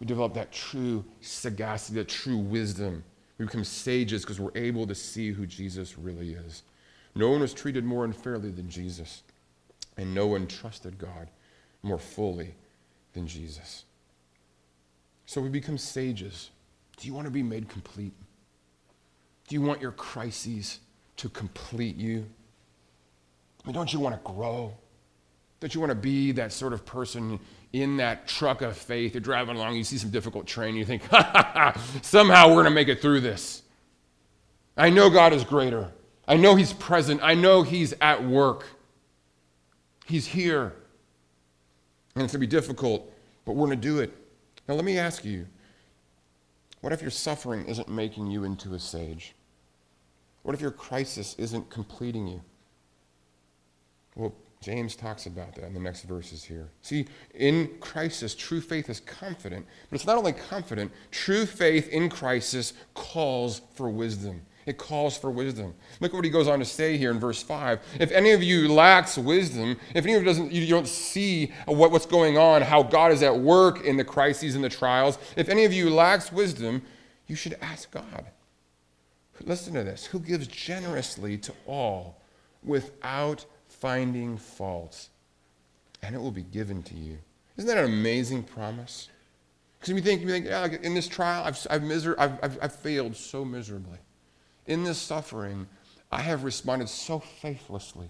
[0.00, 3.04] We develop that true sagacity, that true wisdom.
[3.38, 6.64] We become sages because we're able to see who Jesus really is.
[7.14, 9.22] No one was treated more unfairly than Jesus,
[9.96, 11.30] and no one trusted God
[11.84, 12.56] more fully
[13.12, 13.84] than Jesus.
[15.26, 16.50] So we become sages.
[16.96, 18.14] Do you want to be made complete?
[19.46, 20.80] Do you want your crises
[21.18, 22.26] to complete you?
[23.62, 24.76] I mean, don't you want to grow?
[25.60, 27.40] Don't you want to be that sort of person
[27.72, 29.14] in that truck of faith?
[29.14, 32.54] You're driving along, you see some difficult terrain, you think, ha ha ha, somehow we're
[32.54, 33.62] going to make it through this.
[34.76, 35.90] I know God is greater.
[36.28, 37.20] I know He's present.
[37.22, 38.66] I know He's at work.
[40.06, 40.74] He's here.
[42.14, 43.10] And it's going to be difficult,
[43.44, 44.12] but we're going to do it.
[44.68, 45.46] Now, let me ask you
[46.80, 49.34] what if your suffering isn't making you into a sage?
[50.42, 52.42] What if your crisis isn't completing you?
[54.14, 56.68] Well, James talks about that in the next verses here.
[56.82, 62.08] See, in crisis, true faith is confident, but it's not only confident, true faith in
[62.08, 64.42] crisis calls for wisdom.
[64.66, 65.74] It calls for wisdom.
[66.00, 67.78] Look at what he goes on to say here in verse 5.
[68.00, 71.92] If any of you lacks wisdom, if any of you doesn't, you don't see what,
[71.92, 75.48] what's going on, how God is at work in the crises and the trials, if
[75.48, 76.82] any of you lacks wisdom,
[77.28, 78.26] you should ask God.
[79.44, 82.20] Listen to this who gives generously to all
[82.64, 83.44] without
[83.80, 85.08] finding fault,
[86.02, 87.18] and it will be given to you.
[87.56, 89.08] Isn't that an amazing promise?
[89.78, 92.74] Because you think, you think yeah, in this trial, I've, I've, miser- I've, I've, I've
[92.74, 93.98] failed so miserably.
[94.66, 95.66] In this suffering,
[96.10, 98.08] I have responded so faithlessly,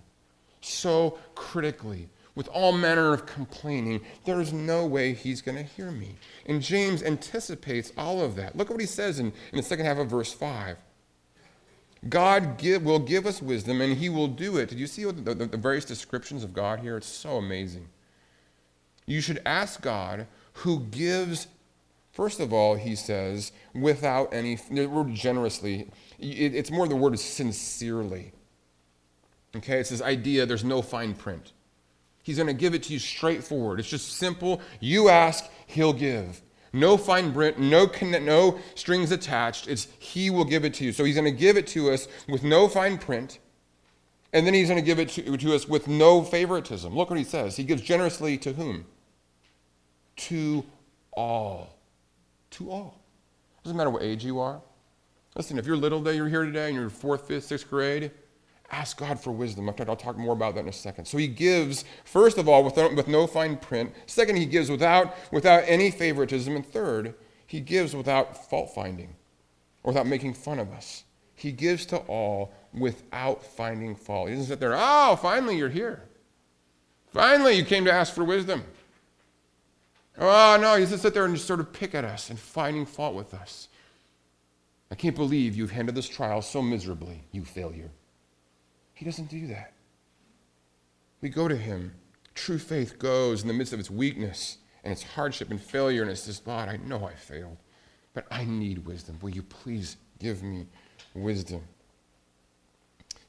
[0.61, 4.01] so critically, with all manner of complaining.
[4.25, 6.17] There is no way he's going to hear me.
[6.47, 8.57] And James anticipates all of that.
[8.57, 10.77] Look at what he says in, in the second half of verse 5.
[12.09, 14.69] God give, will give us wisdom and he will do it.
[14.69, 16.97] Did you see the, the, the various descriptions of God here?
[16.97, 17.89] It's so amazing.
[19.07, 21.49] You should ask God who gives,
[22.13, 25.89] first of all, he says, without any, the word generously,
[26.19, 28.33] it, it's more the word sincerely.
[29.55, 31.53] Okay, it's this idea there's no fine print.
[32.23, 33.79] He's going to give it to you straightforward.
[33.79, 34.61] It's just simple.
[34.81, 36.43] You ask, he'll give.
[36.77, 39.67] No fine print, no, no strings attached.
[39.67, 40.93] It's He will give it to you.
[40.93, 43.39] So He's going to give it to us with no fine print.
[44.35, 46.95] And then He's going to give it to, to us with no favoritism.
[46.95, 47.57] Look what He says.
[47.57, 48.85] He gives generously to whom?
[50.17, 50.67] To
[51.13, 51.79] all.
[52.51, 53.01] To all.
[53.65, 54.61] Doesn't matter what age you are.
[55.35, 58.11] Listen, if you're little today, you're here today, and you're fourth, fifth, sixth grade,
[58.71, 59.69] Ask God for wisdom.
[59.69, 61.05] I'll talk more about that in a second.
[61.05, 63.95] So he gives, first of all, without, with no fine print.
[64.07, 66.57] Second, he gives without, without any favoritism.
[66.57, 67.15] And third,
[67.47, 69.15] he gives without fault finding
[69.83, 71.05] or without making fun of us.
[71.35, 74.29] He gives to all without finding fault.
[74.29, 76.03] He doesn't sit there, oh, finally you're here.
[77.13, 78.65] Finally you came to ask for wisdom.
[80.19, 82.87] Oh, no, he doesn't sit there and just sort of pick at us and finding
[82.87, 83.69] fault with us.
[84.91, 87.91] I can't believe you've handled this trial so miserably, you failure.
[88.97, 89.75] He doesn't do that.
[91.21, 91.93] We go to him.
[92.35, 96.11] True faith goes in the midst of its weakness and its hardship and failure, and
[96.11, 97.59] it says, God, I know I failed,
[98.15, 99.19] but I need wisdom.
[99.21, 100.67] Will you please give me
[101.15, 101.61] wisdom?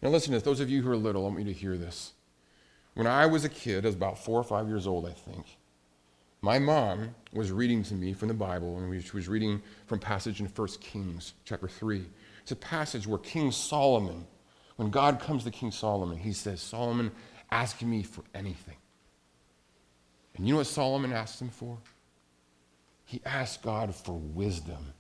[0.02, 0.44] Now, listen to this.
[0.44, 2.14] Those of you who are little, I want you to hear this.
[2.94, 5.46] When I was a kid, I was about four or five years old, I think,
[6.42, 10.40] my mom was reading to me from the Bible, and she was reading from passage
[10.40, 12.06] in 1 Kings chapter 3.
[12.44, 14.26] It's a passage where King Solomon,
[14.78, 17.12] when God comes to King Solomon, he says, Solomon,
[17.52, 18.78] ask me for anything.
[20.36, 21.78] And you know what Solomon asked him for?
[23.06, 24.94] He asked God for wisdom.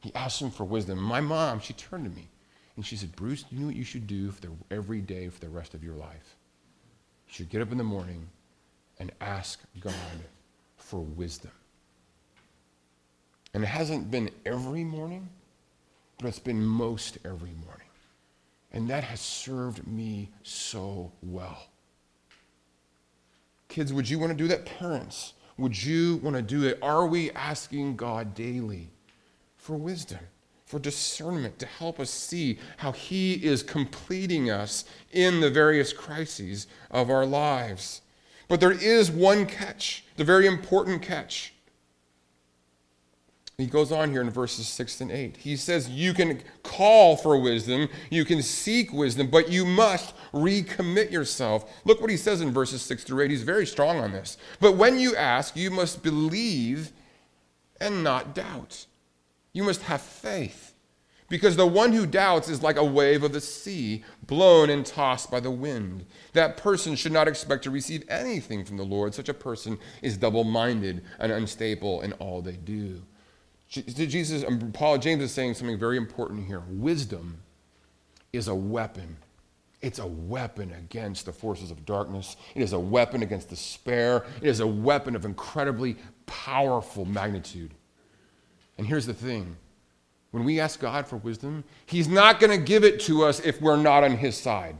[0.00, 0.98] He asked him for wisdom.
[1.02, 2.28] My mom, she turned to me
[2.76, 5.40] and she said, Bruce, you know what you should do for the, every day for
[5.40, 6.36] the rest of your life?
[7.28, 8.28] You should get up in the morning
[8.98, 9.94] and ask God
[10.76, 11.50] for wisdom.
[13.54, 15.28] And it hasn't been every morning,
[16.18, 17.89] but it's been most every morning.
[18.72, 21.66] And that has served me so well.
[23.68, 24.66] Kids, would you want to do that?
[24.66, 26.78] Parents, would you want to do it?
[26.82, 28.90] Are we asking God daily
[29.56, 30.20] for wisdom,
[30.64, 36.66] for discernment, to help us see how He is completing us in the various crises
[36.90, 38.02] of our lives?
[38.48, 41.54] But there is one catch, the very important catch.
[43.60, 45.36] He goes on here in verses 6 and 8.
[45.36, 51.10] He says, You can call for wisdom, you can seek wisdom, but you must recommit
[51.10, 51.70] yourself.
[51.84, 53.30] Look what he says in verses 6 through 8.
[53.30, 54.36] He's very strong on this.
[54.60, 56.92] But when you ask, you must believe
[57.80, 58.86] and not doubt.
[59.52, 60.74] You must have faith.
[61.28, 65.30] Because the one who doubts is like a wave of the sea, blown and tossed
[65.30, 66.04] by the wind.
[66.32, 69.14] That person should not expect to receive anything from the Lord.
[69.14, 73.02] Such a person is double minded and unstable in all they do.
[73.70, 76.62] Jesus, um, Paul James is saying something very important here.
[76.68, 77.40] Wisdom
[78.32, 79.16] is a weapon.
[79.80, 82.36] It's a weapon against the forces of darkness.
[82.54, 84.26] It is a weapon against despair.
[84.42, 85.96] It is a weapon of incredibly
[86.26, 87.72] powerful magnitude.
[88.76, 89.56] And here's the thing
[90.32, 93.60] when we ask God for wisdom, He's not going to give it to us if
[93.60, 94.76] we're not on His side.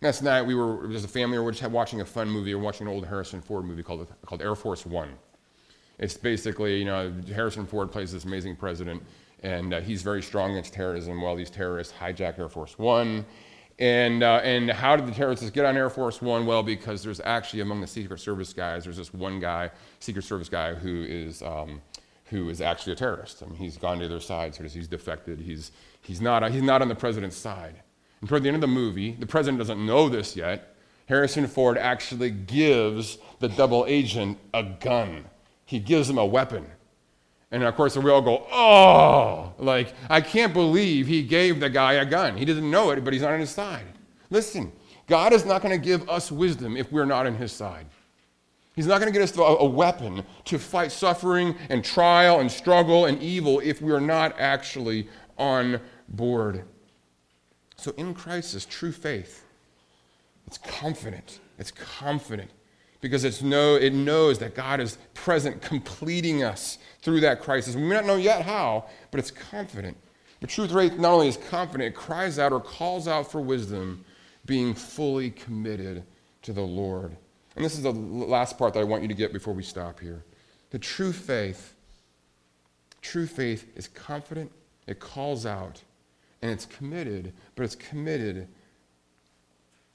[0.00, 2.50] Last night, we were, as a family, or we were just watching a fun movie.
[2.50, 5.10] We were watching an old Harrison Ford movie called, called Air Force One.
[5.98, 9.02] It's basically, you know, Harrison Ford plays this amazing president,
[9.42, 13.24] and uh, he's very strong against terrorism while these terrorists hijack Air Force One.
[13.80, 16.46] And, uh, and how did the terrorists get on Air Force One?
[16.46, 19.70] Well, because there's actually among the Secret Service guys, there's this one guy,
[20.00, 21.80] Secret Service guy, who is um,
[22.30, 23.42] who is actually a terrorist.
[23.42, 25.40] I mean, he's gone to their side, so he's defected.
[25.40, 25.72] He's,
[26.02, 27.80] he's, not, he's not on the president's side.
[28.20, 30.74] And toward the end of the movie, the president doesn't know this yet.
[31.06, 35.24] Harrison Ford actually gives the double agent a gun.
[35.68, 36.64] He gives him a weapon.
[37.50, 41.92] And of course, we all go, oh, like, I can't believe he gave the guy
[41.94, 42.38] a gun.
[42.38, 43.84] He doesn't know it, but he's not on his side.
[44.30, 44.72] Listen,
[45.06, 47.84] God is not going to give us wisdom if we're not on his side.
[48.76, 53.04] He's not going to get us a, weapon to fight suffering and trial and struggle
[53.04, 55.06] and evil if we are not actually
[55.36, 56.64] on board.
[57.76, 59.44] So in crisis, true faith,
[60.46, 61.40] it's confident.
[61.58, 62.50] It's confident
[63.00, 67.76] because it's know, it knows that God is present, completing us through that crisis.
[67.76, 69.96] We may not know yet how, but it's confident.
[70.40, 74.04] But truth faith not only is confident, it cries out or calls out for wisdom,
[74.46, 76.04] being fully committed
[76.42, 77.16] to the Lord.
[77.56, 80.00] And this is the last part that I want you to get before we stop
[80.00, 80.24] here.
[80.70, 81.74] The true faith,
[83.02, 84.52] true faith is confident,
[84.86, 85.82] it calls out,
[86.40, 88.48] and it's committed, but it's committed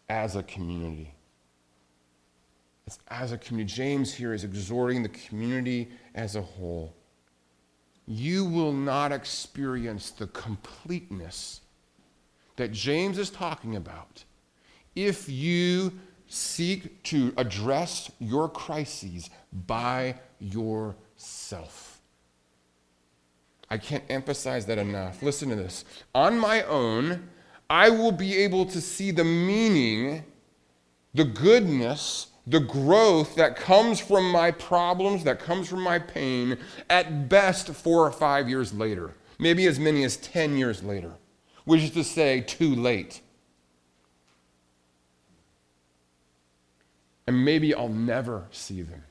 [0.09, 1.13] as a community.
[2.85, 3.73] It's as a community.
[3.73, 6.93] James here is exhorting the community as a whole.
[8.05, 11.61] You will not experience the completeness
[12.57, 14.25] that James is talking about
[14.95, 15.93] if you
[16.35, 19.29] Seek to address your crises
[19.67, 22.01] by yourself.
[23.69, 25.21] I can't emphasize that enough.
[25.21, 25.85] Listen to this.
[26.15, 27.29] On my own,
[27.69, 30.23] I will be able to see the meaning,
[31.13, 36.57] the goodness, the growth that comes from my problems, that comes from my pain,
[36.89, 41.13] at best four or five years later, maybe as many as 10 years later,
[41.65, 43.21] which is to say, too late.
[47.27, 49.03] and maybe I'll never see them.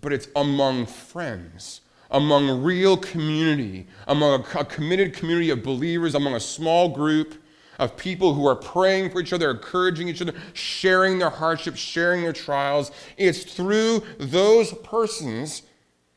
[0.00, 1.80] But it's among friends,
[2.10, 7.40] among real community, among a, a committed community of believers, among a small group
[7.78, 12.22] of people who are praying for each other, encouraging each other, sharing their hardships, sharing
[12.22, 12.90] their trials.
[13.16, 15.62] It's through those persons,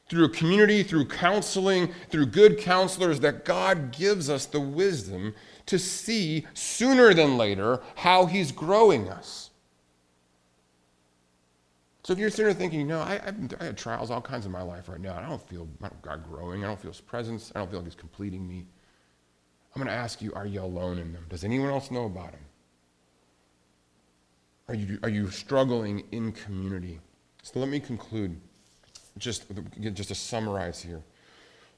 [0.10, 5.34] through a community, through counseling, through good counselors, that God gives us the wisdom
[5.66, 9.52] to see sooner than later how He's growing us.
[12.04, 13.20] So if you're sitting there thinking, no, I,
[13.60, 15.18] I had trials, all kinds in my life right now.
[15.18, 15.68] I don't feel
[16.02, 16.64] God growing.
[16.64, 17.52] I don't feel His presence.
[17.54, 18.66] I don't feel like He's completing me.
[19.78, 21.24] I'm going to ask you, are you alone in them?
[21.30, 22.42] Does anyone else know about them?
[24.70, 27.00] Are you, are you struggling in community?
[27.44, 28.36] So let me conclude,
[29.20, 29.44] just,
[29.94, 31.04] just to summarize here.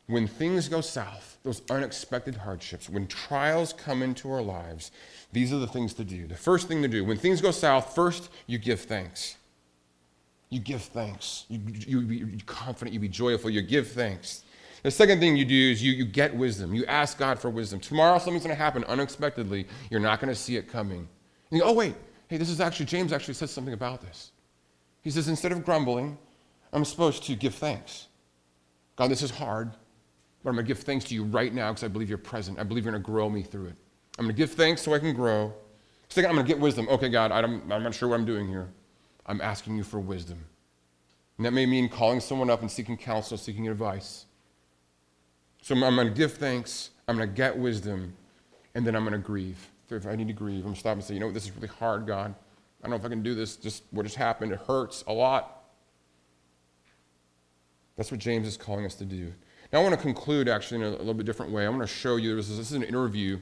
[0.07, 4.91] When things go south, those unexpected hardships, when trials come into our lives,
[5.33, 6.25] these are the things to do.
[6.25, 9.35] The first thing to do, when things go south, first you give thanks.
[10.49, 11.43] You give thanks.
[11.49, 14.45] You, you, you be confident, you be joyful, you give thanks.
[14.83, 16.73] The second thing you do is you, you get wisdom.
[16.73, 17.79] You ask God for wisdom.
[17.79, 19.67] Tomorrow something's going to happen unexpectedly.
[19.89, 21.07] You're not going to see it coming.
[21.51, 21.95] You go, oh, wait,
[22.27, 24.31] hey, this is actually, James actually says something about this.
[25.01, 26.17] He says, instead of grumbling,
[26.71, 28.07] I'm supposed to give thanks.
[28.95, 29.71] God, this is hard,
[30.43, 32.59] but I'm going to give thanks to you right now because I believe you're present.
[32.59, 33.75] I believe you're going to grow me through it.
[34.17, 35.53] I'm going to give thanks so I can grow.
[36.09, 36.87] Second, I'm going to get wisdom.
[36.89, 38.69] Okay, God, I'm, I'm not sure what I'm doing here.
[39.25, 40.43] I'm asking you for wisdom.
[41.37, 44.25] And that may mean calling someone up and seeking counsel, seeking advice.
[45.61, 48.13] So I'm, going to give thanks, I'm going to get wisdom,
[48.75, 49.69] and then I'm going to grieve.
[49.89, 51.45] If I need to grieve, I'm going to stop and say, you know, what, this
[51.45, 52.33] is really hard, God.
[52.81, 53.55] I don't know if I can do this.
[53.55, 55.63] Just what just happened, it hurts a lot.
[57.97, 59.33] That's what James is calling us to do.
[59.73, 61.65] Now, I want to conclude actually in a, little bit different way.
[61.65, 63.39] I want to show you this is, this is an interview,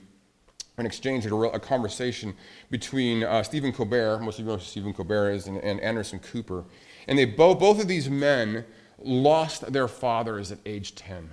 [0.78, 2.34] an exchange, a, a conversation
[2.72, 6.20] between uh, Stephen Colbert, most of you know who Stephen Colbert is, and, and Anderson
[6.20, 6.66] Cooper.
[7.08, 8.66] And they both, both of these men
[9.00, 11.30] lost their fathers at age 10.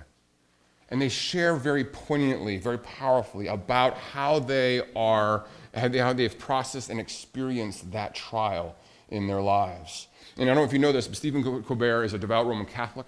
[0.89, 6.89] And they share very poignantly, very powerfully about how they are, how, they, they've processed
[6.89, 8.75] and experienced that trial
[9.09, 10.07] in their lives.
[10.37, 12.65] And I don't know if you know this, but Stephen Colbert is a devout Roman
[12.65, 13.07] Catholic.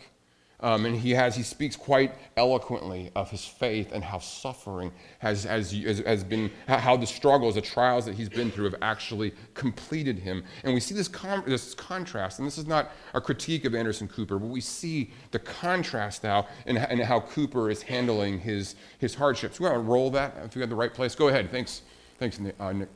[0.60, 5.44] Um, and he has he speaks quite eloquently of his faith and how suffering has,
[5.44, 10.18] has, has been how the struggles the trials that he's been through have actually completed
[10.18, 10.44] him.
[10.64, 14.08] And we see this, con- this contrast and this is not a critique of anderson
[14.08, 19.14] cooper but we see the contrast now in, in how cooper is handling his, his
[19.14, 19.60] hardships.
[19.60, 21.14] We want to roll that if we have the right place.
[21.14, 21.52] Go ahead.
[21.52, 21.84] Thanks.
[22.18, 22.90] Thanks nick, uh, nick.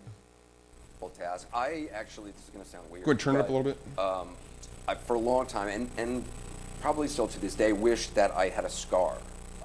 [1.16, 3.52] task i actually this is going to sound weird go ahead turn it up a
[3.52, 4.00] little bit.
[4.00, 4.30] um,
[4.88, 6.24] I, for a long time and, and
[6.82, 9.14] probably still to this day, wish that I had a scar.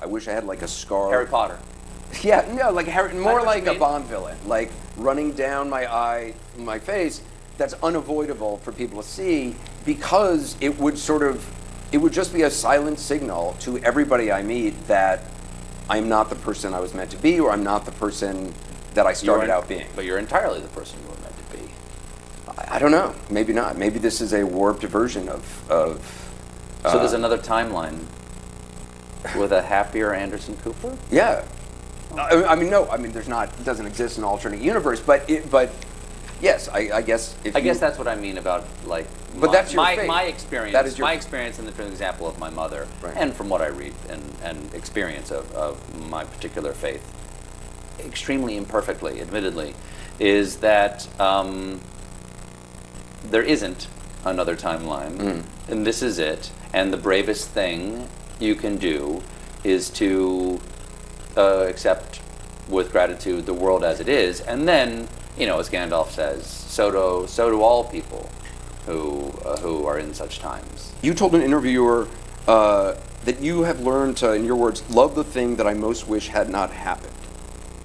[0.01, 1.11] I wish I had like a scar.
[1.11, 1.59] Harry Potter.
[2.23, 6.79] Yeah, no, like Harry, more like a Bond villain, like running down my eye, my
[6.79, 7.23] face.
[7.59, 11.45] That's unavoidable for people to see because it would sort of,
[11.91, 15.23] it would just be a silent signal to everybody I meet that
[15.89, 18.53] I'm not the person I was meant to be, or I'm not the person
[18.95, 19.87] that I started out being.
[19.97, 21.71] But you're entirely the person you were meant to be.
[22.59, 23.15] I, I don't know.
[23.31, 23.79] Maybe not.
[23.79, 26.26] Maybe this is a warped version of of
[26.91, 27.99] so there's uh, another timeline
[29.37, 30.97] with a happier Anderson Cooper.
[31.11, 31.45] Yeah,
[32.17, 35.29] I, I mean, no, I mean, there's not, it doesn't exist an alternate universe, but
[35.29, 35.71] it, but
[36.41, 37.37] yes, I, I guess.
[37.45, 39.07] If I you, guess that's what I mean about like.
[39.39, 40.09] But my, that's your my, faith.
[40.09, 40.73] my experience.
[40.73, 43.15] That is your my experience, and the example of my mother, Right.
[43.17, 47.05] and from what I read and, and experience of, of my particular faith,
[48.01, 49.75] extremely imperfectly, admittedly,
[50.19, 51.81] is that um,
[53.25, 53.89] there isn't
[54.27, 55.43] another timeline, Mm.
[55.69, 56.51] and this is it.
[56.73, 58.09] And the bravest thing
[58.39, 59.23] you can do
[59.65, 60.61] is to
[61.37, 62.21] uh, accept
[62.69, 65.09] with gratitude the world as it is, and then,
[65.39, 68.29] you know, as Gandalf says, so do so do all people
[68.87, 70.93] who uh, who are in such times.
[71.03, 72.09] You told an interviewer
[72.49, 76.07] uh, that you have learned to, in your words, love the thing that I most
[76.09, 77.13] wish had not happened.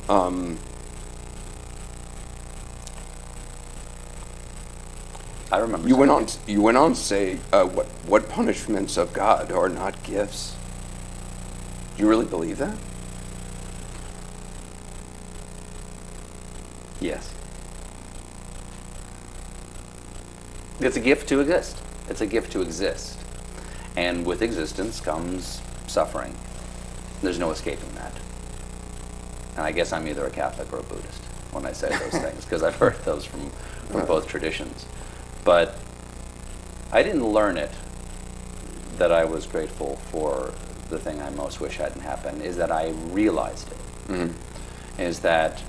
[0.09, 0.57] Um,
[5.52, 5.88] I remember.
[5.88, 6.28] you went on.
[6.47, 10.56] You went on to say, uh, "What what punishments of God are not gifts?"
[11.95, 12.78] Do you really believe that?
[17.02, 17.34] Yes.
[20.80, 21.78] It's a gift to exist.
[22.10, 23.18] It's a gift to exist.
[23.95, 26.36] And with existence comes suffering.
[27.22, 28.14] There's no escaping that.
[29.58, 32.45] And I guess I'm either a Catholic or a Buddhist when I say those things,
[32.45, 33.49] because I've heard those from,
[33.89, 34.86] from both traditions.
[35.43, 35.75] But
[36.91, 37.71] I didn't learn it
[38.97, 40.53] that I was grateful for
[40.89, 43.77] the thing I most wish hadn't happened, is that I realized it.
[44.11, 45.01] Mm-hmm.
[45.01, 45.63] Is that,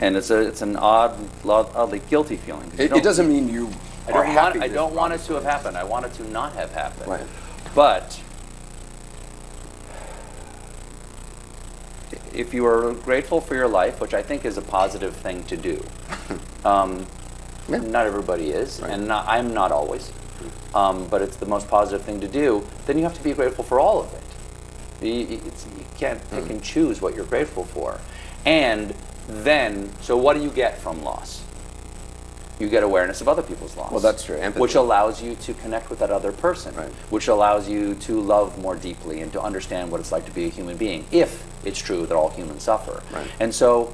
[0.00, 2.70] and it's a it's an odd, oddly guilty feeling.
[2.78, 3.70] It, it doesn't mean you
[4.06, 5.76] I don't want I don't want it to have happened.
[5.76, 7.08] I want it to not have happened.
[7.08, 7.26] Right.
[7.74, 8.20] But
[12.32, 15.56] if you are grateful for your life, which I think is a positive thing to
[15.56, 15.84] do,
[16.64, 17.06] um,
[17.70, 17.78] Yeah.
[17.78, 18.92] not everybody is, Right.
[18.92, 20.10] and not, I'm not always,
[20.74, 23.64] um, but it's the most positive thing to do, then you have to be grateful
[23.64, 24.22] for all of it.
[25.06, 26.50] You, you- it's, you can't pick Mm.
[26.50, 27.98] and choose what you're grateful for.
[28.44, 28.94] And
[29.28, 31.42] then, so what do you get from loss?
[32.58, 33.90] You get awareness of other people's loss.
[33.90, 34.36] Well, that's true.
[34.36, 34.60] Empathy.
[34.60, 36.90] Which allows you to connect with that other person, Right.
[37.08, 40.44] which allows you to love more deeply and to understand what it's like to be
[40.46, 43.02] a human being, if it's true that all humans suffer.
[43.14, 43.26] Right.
[43.40, 43.92] And so,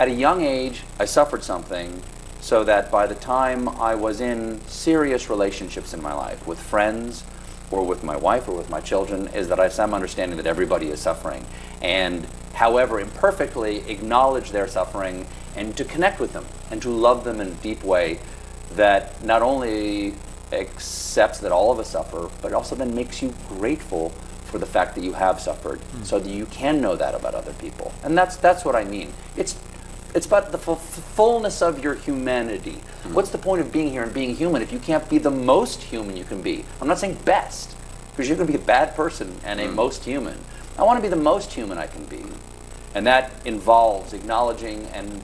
[0.00, 2.02] at a young age, I suffered something
[2.42, 7.22] so that by the time I was in serious relationships in my life with friends
[7.70, 10.46] or with my wife or with my children, is that I have some understanding that
[10.46, 11.46] everybody is suffering.
[11.80, 15.24] And however imperfectly, acknowledge their suffering
[15.54, 18.18] and to connect with them and to love them in a deep way
[18.74, 20.14] that not only
[20.50, 24.10] accepts that all of us suffer, but also then makes you grateful
[24.46, 26.02] for the fact that you have suffered, hmm.
[26.02, 27.92] so that you can know that about other people.
[28.02, 29.12] And that's that's what I mean.
[29.36, 29.54] It's
[30.14, 32.80] it's about the fu- fullness of your humanity.
[33.12, 35.82] What's the point of being here and being human if you can't be the most
[35.82, 36.64] human you can be?
[36.80, 37.74] I'm not saying best,
[38.10, 40.38] because you can be a bad person and a most human.
[40.78, 42.22] I want to be the most human I can be.
[42.94, 45.22] And that involves acknowledging and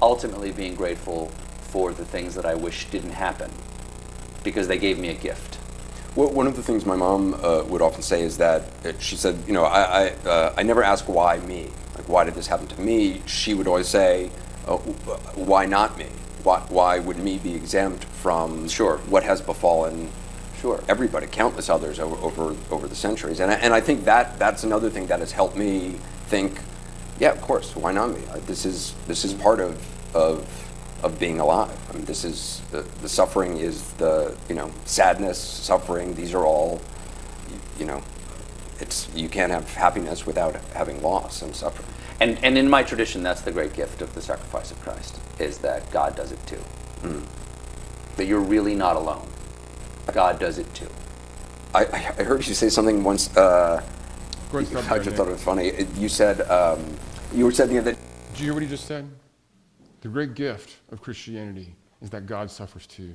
[0.00, 1.30] ultimately being grateful
[1.60, 3.50] for the things that I wish didn't happen
[4.42, 5.58] because they gave me a gift.
[6.16, 9.16] Well, one of the things my mom uh, would often say is that uh, she
[9.16, 11.70] said, you know, I, I, uh, I never ask why me.
[12.00, 13.20] Like, why did this happen to me?
[13.26, 14.30] She would always say,
[14.66, 16.06] uh, why not me?
[16.42, 18.96] Why, why would me be exempt from Sure.
[19.10, 20.10] what has befallen
[20.62, 20.82] Sure.
[20.88, 23.40] everybody, countless others over, over, over the centuries?
[23.40, 25.96] And I, and I think that that's another thing that has helped me
[26.28, 26.58] think,
[27.18, 28.22] yeah, of course, why not me?
[28.46, 29.76] This is, this is part of,
[30.16, 30.48] of,
[31.02, 31.76] of being alive.
[31.90, 36.46] I mean, this is, the, the suffering is the, you know, sadness, suffering, these are
[36.46, 36.80] all,
[37.78, 38.02] you know,
[38.80, 41.88] it's, you can't have happiness without having loss and suffering.
[42.20, 45.58] And, and in my tradition, that's the great gift of the sacrifice of Christ, is
[45.58, 46.60] that God does it too.
[48.16, 49.26] That you're really not alone.
[50.12, 50.88] God does it too.
[51.74, 53.82] I, I I heard you say something once, uh,
[54.50, 55.16] Go ahead and stop I just Nick.
[55.16, 55.72] thought it was funny.
[55.96, 56.84] You said, um,
[57.32, 57.84] you were saying that
[58.32, 59.08] Did you hear what he just said?
[60.00, 63.12] The great gift of Christianity is that God suffers too.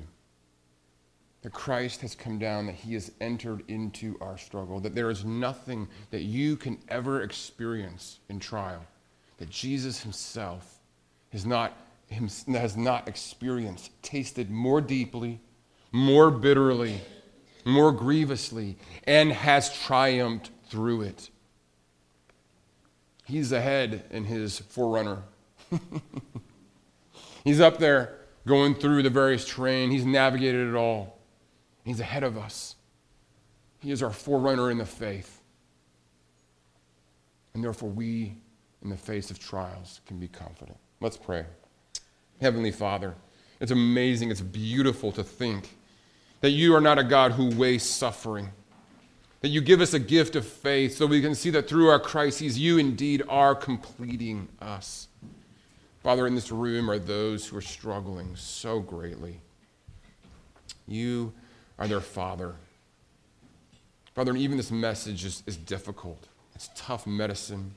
[1.46, 5.24] That Christ has come down, that he has entered into our struggle, that there is
[5.24, 8.84] nothing that you can ever experience in trial
[9.38, 10.80] that Jesus himself
[11.30, 11.76] has not,
[12.10, 15.38] has not experienced, tasted more deeply,
[15.92, 17.00] more bitterly,
[17.64, 21.30] more grievously, and has triumphed through it.
[23.24, 25.22] He's ahead in his forerunner.
[27.44, 28.18] He's up there
[28.48, 29.92] going through the various terrain.
[29.92, 31.15] He's navigated it all.
[31.86, 32.76] He's ahead of us.
[33.80, 35.40] He is our forerunner in the faith.
[37.54, 38.36] And therefore, we,
[38.82, 40.76] in the face of trials, can be confident.
[41.00, 41.46] Let's pray.
[42.42, 43.14] Heavenly Father,
[43.60, 45.70] it's amazing, it's beautiful to think
[46.42, 48.50] that you are not a God who wastes suffering
[49.46, 52.00] that you give us a gift of faith so we can see that through our
[52.00, 55.06] crises, you indeed are completing us.
[56.02, 59.40] Father, in this room are those who are struggling so greatly.
[60.88, 61.32] You
[61.78, 62.54] are their Father.
[64.14, 66.28] Father, and even this message is, is difficult.
[66.54, 67.72] It's tough medicine.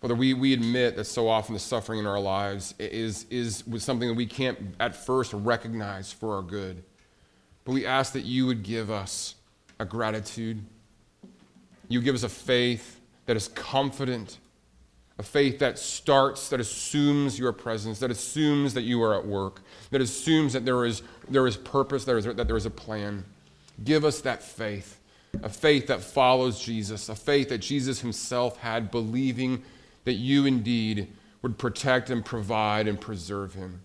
[0.00, 4.08] Father, we, we admit that so often the suffering in our lives is, is something
[4.08, 6.84] that we can't at first recognize for our good.
[7.64, 9.34] But we ask that you would give us
[9.78, 10.62] a gratitude.
[11.88, 14.38] You give us a faith that is confident,
[15.18, 19.60] a faith that starts, that assumes your presence, that assumes that you are at work,
[19.90, 23.24] that assumes that there is, there is purpose, there is, that there is a plan.
[23.82, 25.00] Give us that faith,
[25.42, 29.62] a faith that follows Jesus, a faith that Jesus himself had, believing
[30.04, 31.08] that you indeed
[31.42, 33.82] would protect and provide and preserve him.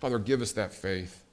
[0.00, 1.24] Father, give us that faith.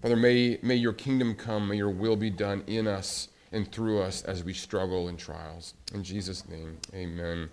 [0.00, 4.00] Father, may, may your kingdom come, may your will be done in us and through
[4.00, 5.74] us as we struggle in trials.
[5.92, 7.50] In Jesus' name, amen.